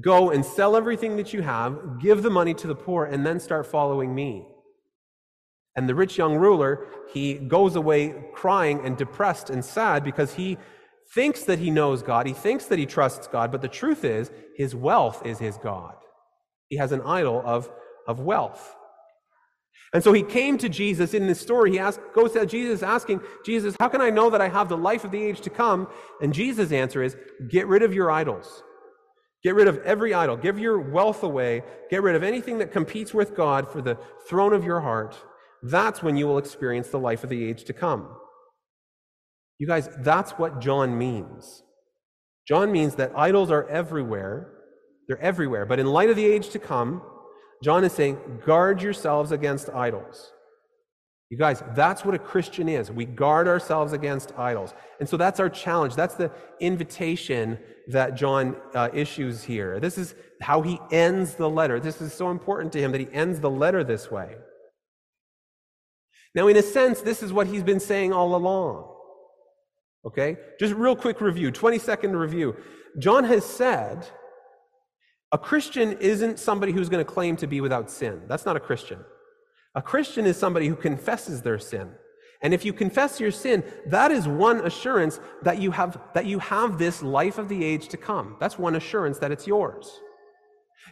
Go 0.00 0.30
and 0.30 0.44
sell 0.44 0.76
everything 0.76 1.16
that 1.16 1.32
you 1.32 1.40
have, 1.40 2.00
give 2.00 2.22
the 2.22 2.30
money 2.30 2.52
to 2.54 2.66
the 2.66 2.74
poor, 2.74 3.06
and 3.06 3.24
then 3.24 3.40
start 3.40 3.66
following 3.66 4.14
me. 4.14 4.46
And 5.76 5.88
the 5.88 5.94
rich 5.94 6.16
young 6.18 6.36
ruler, 6.36 6.86
he 7.12 7.34
goes 7.34 7.76
away 7.76 8.14
crying 8.32 8.80
and 8.84 8.96
depressed 8.96 9.50
and 9.50 9.64
sad 9.64 10.04
because 10.04 10.34
he 10.34 10.56
thinks 11.14 11.44
that 11.44 11.58
he 11.58 11.70
knows 11.70 12.02
God, 12.02 12.26
he 12.26 12.32
thinks 12.32 12.66
that 12.66 12.78
he 12.78 12.86
trusts 12.86 13.26
God, 13.26 13.52
but 13.52 13.62
the 13.62 13.68
truth 13.68 14.04
is, 14.04 14.30
his 14.56 14.74
wealth 14.74 15.24
is 15.24 15.38
his 15.38 15.56
God. 15.58 15.94
He 16.68 16.76
has 16.76 16.92
an 16.92 17.02
idol 17.02 17.42
of, 17.44 17.70
of 18.08 18.20
wealth. 18.20 18.74
And 19.92 20.02
so 20.02 20.12
he 20.12 20.24
came 20.24 20.58
to 20.58 20.68
Jesus 20.68 21.14
in 21.14 21.28
this 21.28 21.40
story. 21.40 21.70
He 21.70 21.78
asked, 21.78 22.00
goes 22.14 22.32
to 22.32 22.44
Jesus 22.46 22.82
asking, 22.82 23.20
Jesus, 23.44 23.76
how 23.78 23.88
can 23.88 24.00
I 24.00 24.10
know 24.10 24.28
that 24.30 24.40
I 24.40 24.48
have 24.48 24.68
the 24.68 24.76
life 24.76 25.04
of 25.04 25.12
the 25.12 25.22
age 25.22 25.40
to 25.42 25.50
come? 25.50 25.86
And 26.20 26.34
Jesus' 26.34 26.72
answer 26.72 27.02
is, 27.02 27.16
get 27.48 27.68
rid 27.68 27.82
of 27.82 27.94
your 27.94 28.10
idols. 28.10 28.64
Get 29.44 29.54
rid 29.54 29.68
of 29.68 29.78
every 29.84 30.12
idol. 30.12 30.36
Give 30.36 30.58
your 30.58 30.80
wealth 30.80 31.22
away. 31.22 31.62
Get 31.90 32.02
rid 32.02 32.16
of 32.16 32.24
anything 32.24 32.58
that 32.58 32.72
competes 32.72 33.14
with 33.14 33.36
God 33.36 33.70
for 33.70 33.80
the 33.82 33.96
throne 34.28 34.52
of 34.52 34.64
your 34.64 34.80
heart. 34.80 35.16
That's 35.64 36.02
when 36.02 36.16
you 36.16 36.26
will 36.26 36.38
experience 36.38 36.88
the 36.88 36.98
life 36.98 37.24
of 37.24 37.30
the 37.30 37.42
age 37.42 37.64
to 37.64 37.72
come. 37.72 38.08
You 39.58 39.66
guys, 39.66 39.88
that's 40.00 40.32
what 40.32 40.60
John 40.60 40.98
means. 40.98 41.62
John 42.46 42.70
means 42.70 42.96
that 42.96 43.12
idols 43.16 43.50
are 43.50 43.66
everywhere. 43.68 44.52
They're 45.08 45.20
everywhere. 45.20 45.64
But 45.64 45.80
in 45.80 45.86
light 45.86 46.10
of 46.10 46.16
the 46.16 46.26
age 46.26 46.50
to 46.50 46.58
come, 46.58 47.02
John 47.62 47.82
is 47.82 47.92
saying, 47.92 48.18
guard 48.44 48.82
yourselves 48.82 49.32
against 49.32 49.70
idols. 49.70 50.32
You 51.30 51.38
guys, 51.38 51.62
that's 51.74 52.04
what 52.04 52.14
a 52.14 52.18
Christian 52.18 52.68
is. 52.68 52.90
We 52.90 53.06
guard 53.06 53.48
ourselves 53.48 53.94
against 53.94 54.32
idols. 54.36 54.74
And 55.00 55.08
so 55.08 55.16
that's 55.16 55.40
our 55.40 55.48
challenge. 55.48 55.94
That's 55.94 56.14
the 56.14 56.30
invitation 56.60 57.58
that 57.88 58.16
John 58.16 58.56
uh, 58.74 58.90
issues 58.92 59.42
here. 59.42 59.80
This 59.80 59.96
is 59.96 60.14
how 60.42 60.60
he 60.60 60.78
ends 60.92 61.34
the 61.36 61.48
letter. 61.48 61.80
This 61.80 62.02
is 62.02 62.12
so 62.12 62.30
important 62.30 62.72
to 62.74 62.80
him 62.80 62.92
that 62.92 63.00
he 63.00 63.08
ends 63.12 63.40
the 63.40 63.50
letter 63.50 63.82
this 63.82 64.10
way. 64.10 64.36
Now, 66.34 66.48
in 66.48 66.56
a 66.56 66.62
sense, 66.62 67.00
this 67.00 67.22
is 67.22 67.32
what 67.32 67.46
he's 67.46 67.62
been 67.62 67.80
saying 67.80 68.12
all 68.12 68.34
along. 68.34 68.90
Okay? 70.04 70.36
Just 70.58 70.74
real 70.74 70.96
quick 70.96 71.20
review, 71.20 71.50
20 71.50 71.78
second 71.78 72.16
review. 72.16 72.56
John 72.98 73.24
has 73.24 73.44
said 73.44 74.06
a 75.32 75.38
Christian 75.38 75.92
isn't 75.98 76.38
somebody 76.38 76.72
who's 76.72 76.88
going 76.88 77.04
to 77.04 77.10
claim 77.10 77.36
to 77.36 77.46
be 77.46 77.60
without 77.60 77.90
sin. 77.90 78.22
That's 78.28 78.46
not 78.46 78.56
a 78.56 78.60
Christian. 78.60 79.00
A 79.74 79.82
Christian 79.82 80.26
is 80.26 80.36
somebody 80.36 80.68
who 80.68 80.76
confesses 80.76 81.42
their 81.42 81.58
sin. 81.58 81.90
And 82.40 82.52
if 82.52 82.64
you 82.64 82.72
confess 82.72 83.18
your 83.18 83.30
sin, 83.30 83.64
that 83.86 84.12
is 84.12 84.28
one 84.28 84.64
assurance 84.64 85.18
that 85.42 85.58
you 85.58 85.70
have, 85.70 85.98
that 86.14 86.26
you 86.26 86.38
have 86.38 86.78
this 86.78 87.02
life 87.02 87.38
of 87.38 87.48
the 87.48 87.64
age 87.64 87.88
to 87.88 87.96
come. 87.96 88.36
That's 88.38 88.58
one 88.58 88.76
assurance 88.76 89.18
that 89.18 89.32
it's 89.32 89.46
yours. 89.46 89.98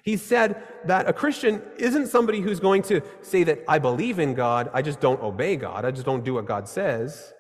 He 0.03 0.17
said 0.17 0.63
that 0.87 1.09
a 1.09 1.13
Christian 1.13 1.63
isn't 1.79 2.09
somebody 2.09 2.41
who's 2.41 2.61
going 2.61 2.83
to 2.83 3.03
say 3.21 3.45
that 3.45 3.61
I 3.69 3.79
believe 3.79 4.19
in 4.19 4.35
God, 4.35 4.71
I 4.73 4.83
just 4.83 5.01
don't 5.01 5.23
obey 5.23 5.57
God, 5.57 5.85
I 5.85 5.91
just 5.91 6.07
don't 6.07 6.25
do 6.25 6.35
what 6.35 6.47
God 6.47 6.69
says. 6.69 7.33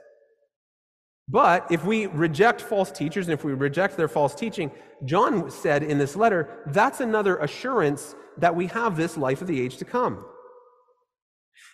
But 1.28 1.70
if 1.70 1.84
we 1.84 2.06
reject 2.06 2.60
false 2.60 2.90
teachers 2.90 3.26
and 3.26 3.32
if 3.32 3.44
we 3.44 3.52
reject 3.52 3.96
their 3.96 4.08
false 4.08 4.34
teaching, 4.34 4.70
John 5.04 5.50
said 5.50 5.82
in 5.82 5.98
this 5.98 6.14
letter, 6.14 6.62
that's 6.66 7.00
another 7.00 7.36
assurance 7.38 8.14
that 8.38 8.54
we 8.54 8.66
have 8.68 8.96
this 8.96 9.16
life 9.16 9.40
of 9.40 9.46
the 9.46 9.60
age 9.60 9.76
to 9.78 9.84
come. 9.84 10.24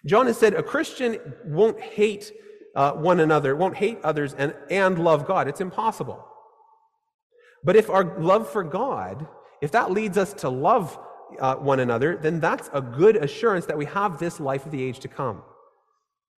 John 0.07 0.27
has 0.27 0.39
said 0.39 0.55
a 0.55 0.63
Christian 0.63 1.19
won't 1.45 1.81
hate 1.81 2.33
uh, 2.77 2.93
one 2.93 3.21
another, 3.21 3.57
won't 3.57 3.77
hate 3.77 3.99
others, 4.05 4.35
and, 4.35 4.55
and 4.71 4.99
love 5.03 5.27
God. 5.27 5.49
It's 5.49 5.61
impossible. 5.61 6.25
But 7.65 7.77
if 7.77 7.91
our 7.91 8.19
love 8.21 8.49
for 8.49 8.63
God, 8.63 9.27
if 9.61 9.73
that 9.73 9.91
leads 9.91 10.17
us 10.17 10.33
to 10.35 10.49
love 10.49 10.99
uh, 11.41 11.57
one 11.57 11.81
another, 11.81 12.17
then 12.17 12.41
that's 12.41 12.71
a 12.73 12.81
good 12.81 13.17
assurance 13.17 13.67
that 13.67 13.77
we 13.77 13.85
have 13.87 14.19
this 14.19 14.41
life 14.41 14.65
of 14.65 14.73
the 14.73 14.83
age 14.83 15.01
to 15.01 15.09
come. 15.09 15.43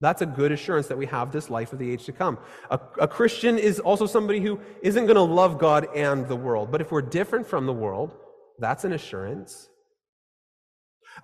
That's 0.01 0.23
a 0.23 0.27
good 0.27 0.53
assurance 0.53 0.87
that 0.89 0.99
we 0.99 1.07
have 1.07 1.33
this 1.33 1.51
life 1.51 1.73
of 1.73 1.81
the 1.81 1.91
age 1.91 2.05
to 2.05 2.13
come. 2.13 2.39
A, 2.71 2.79
a 3.01 3.09
Christian 3.09 3.59
is 3.59 3.81
also 3.81 4.07
somebody 4.07 4.41
who 4.41 4.61
isn't 4.83 5.07
going 5.07 5.17
to 5.17 5.23
love 5.23 5.59
God 5.59 5.89
and 5.95 6.29
the 6.29 6.37
world. 6.37 6.71
But 6.71 6.81
if 6.81 6.93
we're 6.93 7.03
different 7.03 7.47
from 7.47 7.67
the 7.67 7.73
world, 7.73 8.15
that's 8.61 8.85
an 8.85 8.93
assurance. 8.93 9.69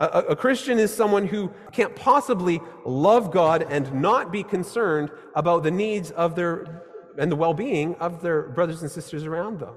A, 0.00 0.06
a, 0.06 0.18
a 0.30 0.36
Christian 0.36 0.80
is 0.80 0.92
someone 0.92 1.28
who 1.28 1.52
can't 1.70 1.94
possibly 1.94 2.60
love 2.84 3.30
God 3.30 3.62
and 3.62 3.92
not 3.94 4.32
be 4.32 4.42
concerned 4.42 5.10
about 5.36 5.62
the 5.62 5.70
needs 5.70 6.10
of 6.10 6.34
their 6.34 6.82
and 7.16 7.30
the 7.30 7.36
well 7.36 7.54
being 7.54 7.94
of 7.96 8.22
their 8.22 8.48
brothers 8.48 8.82
and 8.82 8.90
sisters 8.90 9.24
around 9.24 9.60
them. 9.60 9.74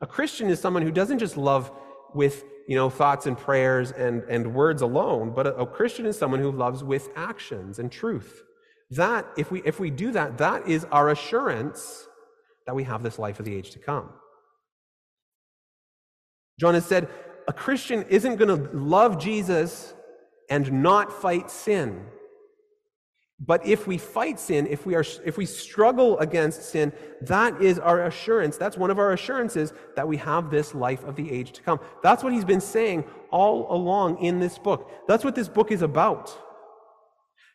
A 0.00 0.06
Christian 0.06 0.48
is 0.48 0.60
someone 0.60 0.82
who 0.82 0.90
doesn't 0.90 1.18
just 1.18 1.36
love 1.36 1.70
with 2.14 2.44
you 2.66 2.76
know, 2.76 2.88
thoughts 2.88 3.26
and 3.26 3.36
prayers 3.36 3.92
and, 3.92 4.22
and 4.24 4.54
words 4.54 4.82
alone, 4.82 5.32
but 5.34 5.46
a, 5.46 5.54
a 5.56 5.66
Christian 5.66 6.06
is 6.06 6.16
someone 6.16 6.40
who 6.40 6.50
loves 6.50 6.82
with 6.82 7.08
actions 7.14 7.78
and 7.78 7.92
truth. 7.92 8.42
That, 8.90 9.26
if 9.36 9.50
we, 9.50 9.62
if 9.64 9.80
we 9.80 9.90
do 9.90 10.12
that, 10.12 10.38
that 10.38 10.68
is 10.68 10.84
our 10.90 11.10
assurance 11.10 12.06
that 12.66 12.74
we 12.74 12.84
have 12.84 13.02
this 13.02 13.18
life 13.18 13.38
of 13.38 13.44
the 13.44 13.54
age 13.54 13.70
to 13.72 13.78
come. 13.78 14.10
John 16.58 16.74
has 16.74 16.86
said, 16.86 17.08
a 17.46 17.52
Christian 17.52 18.04
isn't 18.04 18.36
going 18.36 18.48
to 18.48 18.70
love 18.76 19.18
Jesus 19.18 19.92
and 20.48 20.82
not 20.82 21.12
fight 21.12 21.50
sin. 21.50 22.06
But 23.40 23.66
if 23.66 23.86
we 23.86 23.98
fight 23.98 24.38
sin, 24.38 24.66
if 24.68 24.86
we, 24.86 24.94
are, 24.94 25.04
if 25.24 25.36
we 25.36 25.44
struggle 25.44 26.18
against 26.18 26.62
sin, 26.70 26.92
that 27.22 27.60
is 27.60 27.78
our 27.78 28.06
assurance. 28.06 28.56
That's 28.56 28.76
one 28.76 28.90
of 28.90 28.98
our 28.98 29.12
assurances 29.12 29.72
that 29.96 30.06
we 30.06 30.16
have 30.18 30.50
this 30.50 30.74
life 30.74 31.02
of 31.04 31.16
the 31.16 31.30
age 31.30 31.52
to 31.52 31.62
come. 31.62 31.80
That's 32.02 32.22
what 32.22 32.32
he's 32.32 32.44
been 32.44 32.60
saying 32.60 33.04
all 33.30 33.72
along 33.74 34.22
in 34.22 34.38
this 34.38 34.56
book. 34.56 34.90
That's 35.08 35.24
what 35.24 35.34
this 35.34 35.48
book 35.48 35.72
is 35.72 35.82
about. 35.82 36.36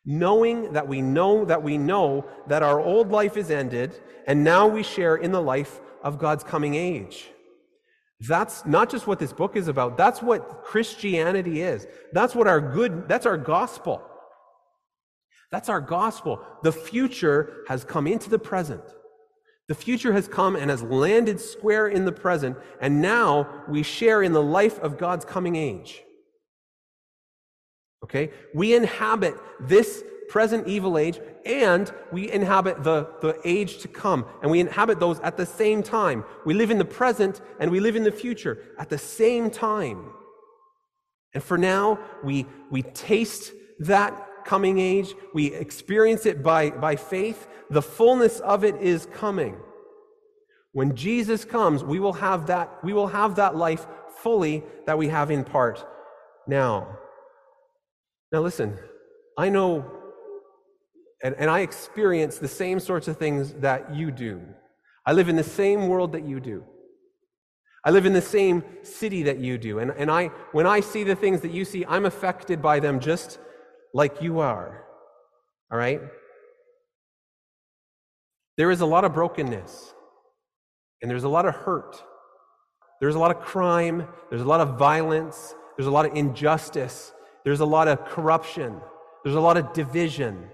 Knowing 0.06 0.74
that 0.74 0.88
we 0.88 1.02
know 1.02 1.46
that 1.46 1.64
we 1.64 1.78
know 1.78 2.26
that 2.48 2.62
our 2.62 2.80
old 2.80 3.12
life 3.12 3.38
is 3.38 3.50
ended, 3.50 3.98
and 4.28 4.44
now 4.44 4.68
we 4.68 4.84
share 4.84 5.16
in 5.16 5.32
the 5.32 5.42
life 5.42 5.80
of 6.04 6.20
God's 6.20 6.44
coming 6.44 6.76
age. 6.76 7.30
That's 8.28 8.66
not 8.66 8.90
just 8.90 9.08
what 9.08 9.20
this 9.20 9.32
book 9.32 9.56
is 9.56 9.70
about. 9.70 9.96
That's 9.96 10.22
what 10.22 10.64
Christianity 10.64 11.62
is. 11.62 11.88
That's 12.12 12.36
what 12.36 12.48
our 12.48 12.60
good, 12.60 13.08
that's 13.08 13.26
our 13.26 13.38
gospel. 13.38 14.04
That's 15.52 15.70
our 15.70 15.82
gospel. 15.82 16.44
The 16.64 16.72
future 16.72 17.64
has 17.68 17.84
come 17.84 18.08
into 18.08 18.30
the 18.30 18.40
present. 18.40 18.84
The 19.68 19.76
future 19.76 20.14
has 20.14 20.28
come 20.28 20.56
and 20.56 20.70
has 20.72 20.82
landed 20.82 21.40
square 21.40 21.88
in 21.88 22.06
the 22.06 22.12
present, 22.12 22.58
and 22.82 23.02
now 23.02 23.64
we 23.68 23.84
share 23.84 24.24
in 24.24 24.34
the 24.34 24.42
life 24.42 24.80
of 24.80 24.98
God's 24.98 25.26
coming 25.26 25.56
age. 25.56 26.04
Okay? 28.04 28.32
We 28.54 28.74
inhabit 28.74 29.36
this 29.60 30.04
present 30.28 30.68
evil 30.68 30.98
age, 30.98 31.20
and 31.46 31.92
we 32.12 32.32
inhabit 32.32 32.84
the, 32.84 33.10
the 33.22 33.40
age 33.44 33.80
to 33.80 33.88
come, 33.88 34.26
and 34.42 34.50
we 34.50 34.60
inhabit 34.60 35.00
those 35.00 35.20
at 35.20 35.38
the 35.38 35.46
same 35.46 35.84
time. 35.84 36.24
We 36.46 36.54
live 36.54 36.72
in 36.72 36.78
the 36.78 36.86
present 36.86 37.42
and 37.60 37.72
we 37.72 37.80
live 37.80 37.96
in 37.96 38.04
the 38.04 38.12
future 38.12 38.60
at 38.78 38.90
the 38.90 38.98
same 38.98 39.50
time. 39.50 40.12
And 41.34 41.44
for 41.44 41.58
now, 41.58 42.00
we, 42.24 42.46
we 42.72 42.84
taste 42.84 43.52
that 43.80 44.29
coming 44.50 44.80
age. 44.80 45.14
We 45.34 45.54
experience 45.54 46.26
it 46.26 46.42
by, 46.42 46.72
by 46.72 46.96
faith. 46.96 47.48
The 47.70 47.84
fullness 47.84 48.40
of 48.40 48.64
it 48.64 48.76
is 48.82 49.06
coming. 49.14 49.56
When 50.72 50.96
Jesus 50.96 51.46
comes, 51.46 51.84
we 51.84 52.00
will 52.00 52.14
have 52.14 52.48
that, 52.48 52.84
we 52.84 52.94
will 52.94 53.08
have 53.08 53.36
that 53.36 53.56
life 53.56 53.86
fully 54.24 54.64
that 54.88 54.98
we 54.98 55.08
have 55.10 55.30
in 55.30 55.44
part 55.44 55.86
now. 56.48 56.98
Now 58.32 58.42
listen, 58.42 58.78
I 59.38 59.50
know 59.50 59.86
and, 61.22 61.36
and 61.36 61.50
I 61.50 61.60
experience 61.60 62.38
the 62.38 62.48
same 62.48 62.80
sorts 62.80 63.08
of 63.08 63.18
things 63.18 63.54
that 63.56 63.94
you 63.94 64.10
do. 64.10 64.42
I 65.06 65.12
live 65.14 65.30
in 65.30 65.36
the 65.36 65.44
same 65.44 65.88
world 65.90 66.14
that 66.14 66.26
you 66.26 66.40
do. 66.40 66.64
I 67.84 67.92
live 67.92 68.06
in 68.06 68.14
the 68.14 68.22
same 68.22 68.64
city 68.84 69.24
that 69.24 69.40
you 69.40 69.58
do. 69.58 69.80
And, 69.80 69.92
and 69.92 70.10
I, 70.10 70.28
when 70.54 70.66
I 70.66 70.80
see 70.80 71.04
the 71.04 71.16
things 71.16 71.42
that 71.42 71.52
you 71.52 71.66
see, 71.66 71.86
I'm 71.86 72.06
affected 72.06 72.62
by 72.62 72.80
them 72.80 73.00
just 73.00 73.40
like 73.94 74.22
you 74.22 74.40
are. 74.40 74.86
All 75.72 75.78
right? 75.78 76.02
There 78.58 78.72
is 78.72 78.82
a 78.82 78.86
lot 78.86 79.06
of 79.06 79.14
brokenness, 79.14 79.94
and 81.02 81.10
there's 81.10 81.24
a 81.24 81.30
lot 81.30 81.46
of 81.46 81.56
hurt. 81.56 82.04
There's 83.00 83.16
a 83.16 83.20
lot 83.20 83.32
of 83.32 83.40
crime, 83.40 84.08
there's 84.30 84.42
a 84.42 84.46
lot 84.46 84.60
of 84.60 84.78
violence, 84.78 85.56
there's 85.78 85.88
a 85.88 85.92
lot 85.92 86.06
of 86.06 86.16
injustice, 86.16 87.14
there's 87.46 87.62
a 87.62 87.66
lot 87.66 87.88
of 87.88 88.04
corruption, 88.06 88.82
there's 89.24 89.38
a 89.38 89.40
lot 89.40 89.56
of 89.56 89.72
division. 89.72 90.50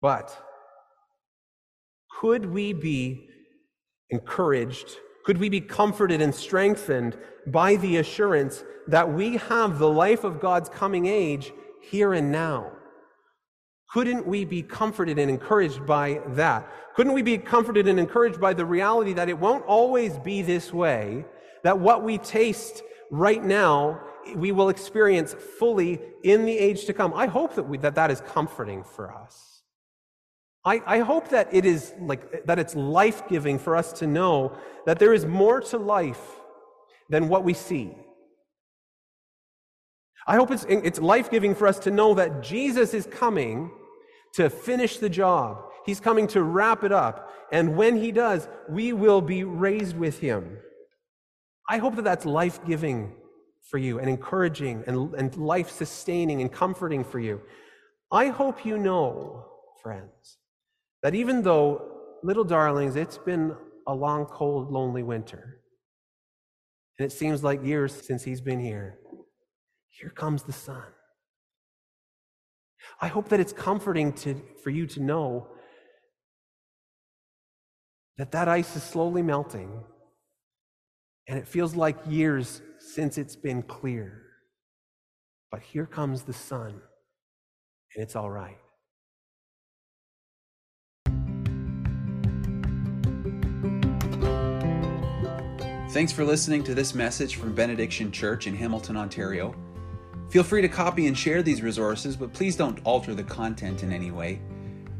But 0.00 0.40
could 2.20 2.46
we 2.46 2.72
be 2.72 3.28
encouraged 4.10 4.96
could 5.24 5.38
we 5.38 5.48
be 5.48 5.60
comforted 5.60 6.20
and 6.20 6.34
strengthened 6.34 7.16
by 7.46 7.76
the 7.76 7.96
assurance 7.96 8.62
that 8.86 9.10
we 9.10 9.38
have 9.38 9.78
the 9.78 9.88
life 9.88 10.22
of 10.22 10.40
God's 10.40 10.68
coming 10.68 11.06
age 11.06 11.52
here 11.80 12.12
and 12.12 12.30
now? 12.30 12.70
Couldn't 13.90 14.26
we 14.26 14.44
be 14.44 14.62
comforted 14.62 15.18
and 15.18 15.30
encouraged 15.30 15.86
by 15.86 16.20
that? 16.28 16.68
Couldn't 16.94 17.12
we 17.12 17.22
be 17.22 17.38
comforted 17.38 17.88
and 17.88 17.98
encouraged 17.98 18.40
by 18.40 18.52
the 18.52 18.66
reality 18.66 19.12
that 19.14 19.28
it 19.28 19.38
won't 19.38 19.64
always 19.64 20.18
be 20.18 20.42
this 20.42 20.72
way, 20.72 21.24
that 21.62 21.78
what 21.78 22.02
we 22.02 22.18
taste 22.18 22.82
right 23.10 23.42
now, 23.42 24.00
we 24.36 24.52
will 24.52 24.68
experience 24.68 25.34
fully 25.58 26.00
in 26.22 26.44
the 26.44 26.58
age 26.58 26.84
to 26.86 26.92
come? 26.92 27.14
I 27.14 27.26
hope 27.26 27.54
that 27.54 27.62
we, 27.62 27.78
that, 27.78 27.94
that 27.94 28.10
is 28.10 28.20
comforting 28.20 28.84
for 28.84 29.12
us. 29.12 29.53
I, 30.64 30.82
I 30.86 30.98
hope 31.00 31.28
that 31.28 31.52
it 31.52 31.64
is 31.64 31.92
like 32.00 32.46
that 32.46 32.58
it's 32.58 32.74
life-giving 32.74 33.58
for 33.58 33.76
us 33.76 33.92
to 33.94 34.06
know 34.06 34.56
that 34.86 34.98
there 34.98 35.12
is 35.12 35.26
more 35.26 35.60
to 35.60 35.78
life 35.78 36.40
than 37.10 37.28
what 37.28 37.44
we 37.44 37.54
see. 37.54 37.94
I 40.26 40.36
hope 40.36 40.50
it's, 40.50 40.64
it's 40.68 40.98
life 40.98 41.30
giving 41.30 41.54
for 41.54 41.66
us 41.66 41.78
to 41.80 41.90
know 41.90 42.14
that 42.14 42.42
Jesus 42.42 42.94
is 42.94 43.06
coming 43.06 43.70
to 44.34 44.48
finish 44.48 44.96
the 44.96 45.10
job. 45.10 45.58
He's 45.84 46.00
coming 46.00 46.26
to 46.28 46.42
wrap 46.42 46.82
it 46.82 46.92
up. 46.92 47.30
And 47.52 47.76
when 47.76 47.98
he 47.98 48.10
does, 48.10 48.48
we 48.68 48.94
will 48.94 49.20
be 49.20 49.44
raised 49.44 49.98
with 49.98 50.18
him. 50.18 50.58
I 51.68 51.76
hope 51.76 51.96
that 51.96 52.04
that's 52.04 52.24
life 52.24 52.64
giving 52.64 53.12
for 53.68 53.76
you 53.76 53.98
and 53.98 54.08
encouraging 54.08 54.82
and, 54.86 55.14
and 55.14 55.36
life 55.36 55.70
sustaining 55.70 56.40
and 56.40 56.50
comforting 56.50 57.04
for 57.04 57.20
you. 57.20 57.42
I 58.10 58.28
hope 58.28 58.64
you 58.64 58.78
know, 58.78 59.44
friends, 59.82 60.38
that 61.04 61.14
even 61.14 61.42
though, 61.42 61.82
little 62.22 62.44
darlings, 62.44 62.96
it's 62.96 63.18
been 63.18 63.54
a 63.86 63.94
long, 63.94 64.24
cold, 64.24 64.72
lonely 64.72 65.02
winter, 65.02 65.60
and 66.98 67.06
it 67.06 67.12
seems 67.12 67.44
like 67.44 67.62
years 67.62 67.92
since 67.92 68.24
he's 68.24 68.40
been 68.40 68.58
here, 68.58 68.98
here 69.90 70.08
comes 70.08 70.42
the 70.44 70.52
sun. 70.52 70.82
I 73.02 73.08
hope 73.08 73.28
that 73.28 73.38
it's 73.38 73.52
comforting 73.52 74.14
to, 74.14 74.40
for 74.62 74.70
you 74.70 74.86
to 74.88 75.00
know 75.00 75.48
that 78.16 78.32
that 78.32 78.48
ice 78.48 78.74
is 78.74 78.82
slowly 78.82 79.22
melting 79.22 79.70
and 81.28 81.38
it 81.38 81.46
feels 81.46 81.74
like 81.74 81.96
years 82.08 82.62
since 82.78 83.18
it's 83.18 83.36
been 83.36 83.62
clear. 83.62 84.22
But 85.50 85.60
here 85.62 85.86
comes 85.86 86.22
the 86.22 86.32
sun 86.32 86.80
and 87.94 88.02
it's 88.02 88.16
all 88.16 88.30
right. 88.30 88.58
Thanks 95.94 96.12
for 96.12 96.24
listening 96.24 96.64
to 96.64 96.74
this 96.74 96.92
message 96.92 97.36
from 97.36 97.54
Benediction 97.54 98.10
Church 98.10 98.48
in 98.48 98.56
Hamilton, 98.56 98.96
Ontario. 98.96 99.54
Feel 100.28 100.42
free 100.42 100.60
to 100.60 100.68
copy 100.68 101.06
and 101.06 101.16
share 101.16 101.40
these 101.40 101.62
resources, 101.62 102.16
but 102.16 102.32
please 102.32 102.56
don't 102.56 102.80
alter 102.82 103.14
the 103.14 103.22
content 103.22 103.84
in 103.84 103.92
any 103.92 104.10
way. 104.10 104.40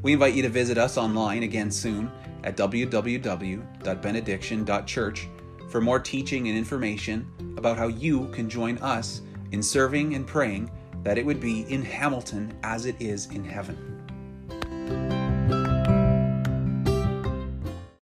We 0.03 0.13
invite 0.13 0.35
you 0.35 0.43
to 0.43 0.49
visit 0.49 0.79
us 0.79 0.97
online 0.97 1.43
again 1.43 1.73
soon 1.73 2.13
at 2.45 2.57
www.benediction.church 2.57 5.29
for 5.69 5.81
more 5.81 5.99
teaching 5.99 6.47
and 6.47 6.57
information 6.57 7.27
about 7.59 7.77
how 7.77 7.89
you 7.89 8.29
can 8.29 8.49
join 8.49 8.79
us 8.79 9.21
in 9.51 9.65
serving 9.65 10.15
and 10.15 10.25
praying 10.25 10.71
that 11.03 11.19
it 11.19 11.27
would 11.27 11.41
be 11.41 11.63
in 11.63 11.83
Hamilton 11.83 12.57
as 12.63 12.87
it 12.87 12.95
is 13.01 13.27
in 13.33 13.45
heaven. 13.45 13.94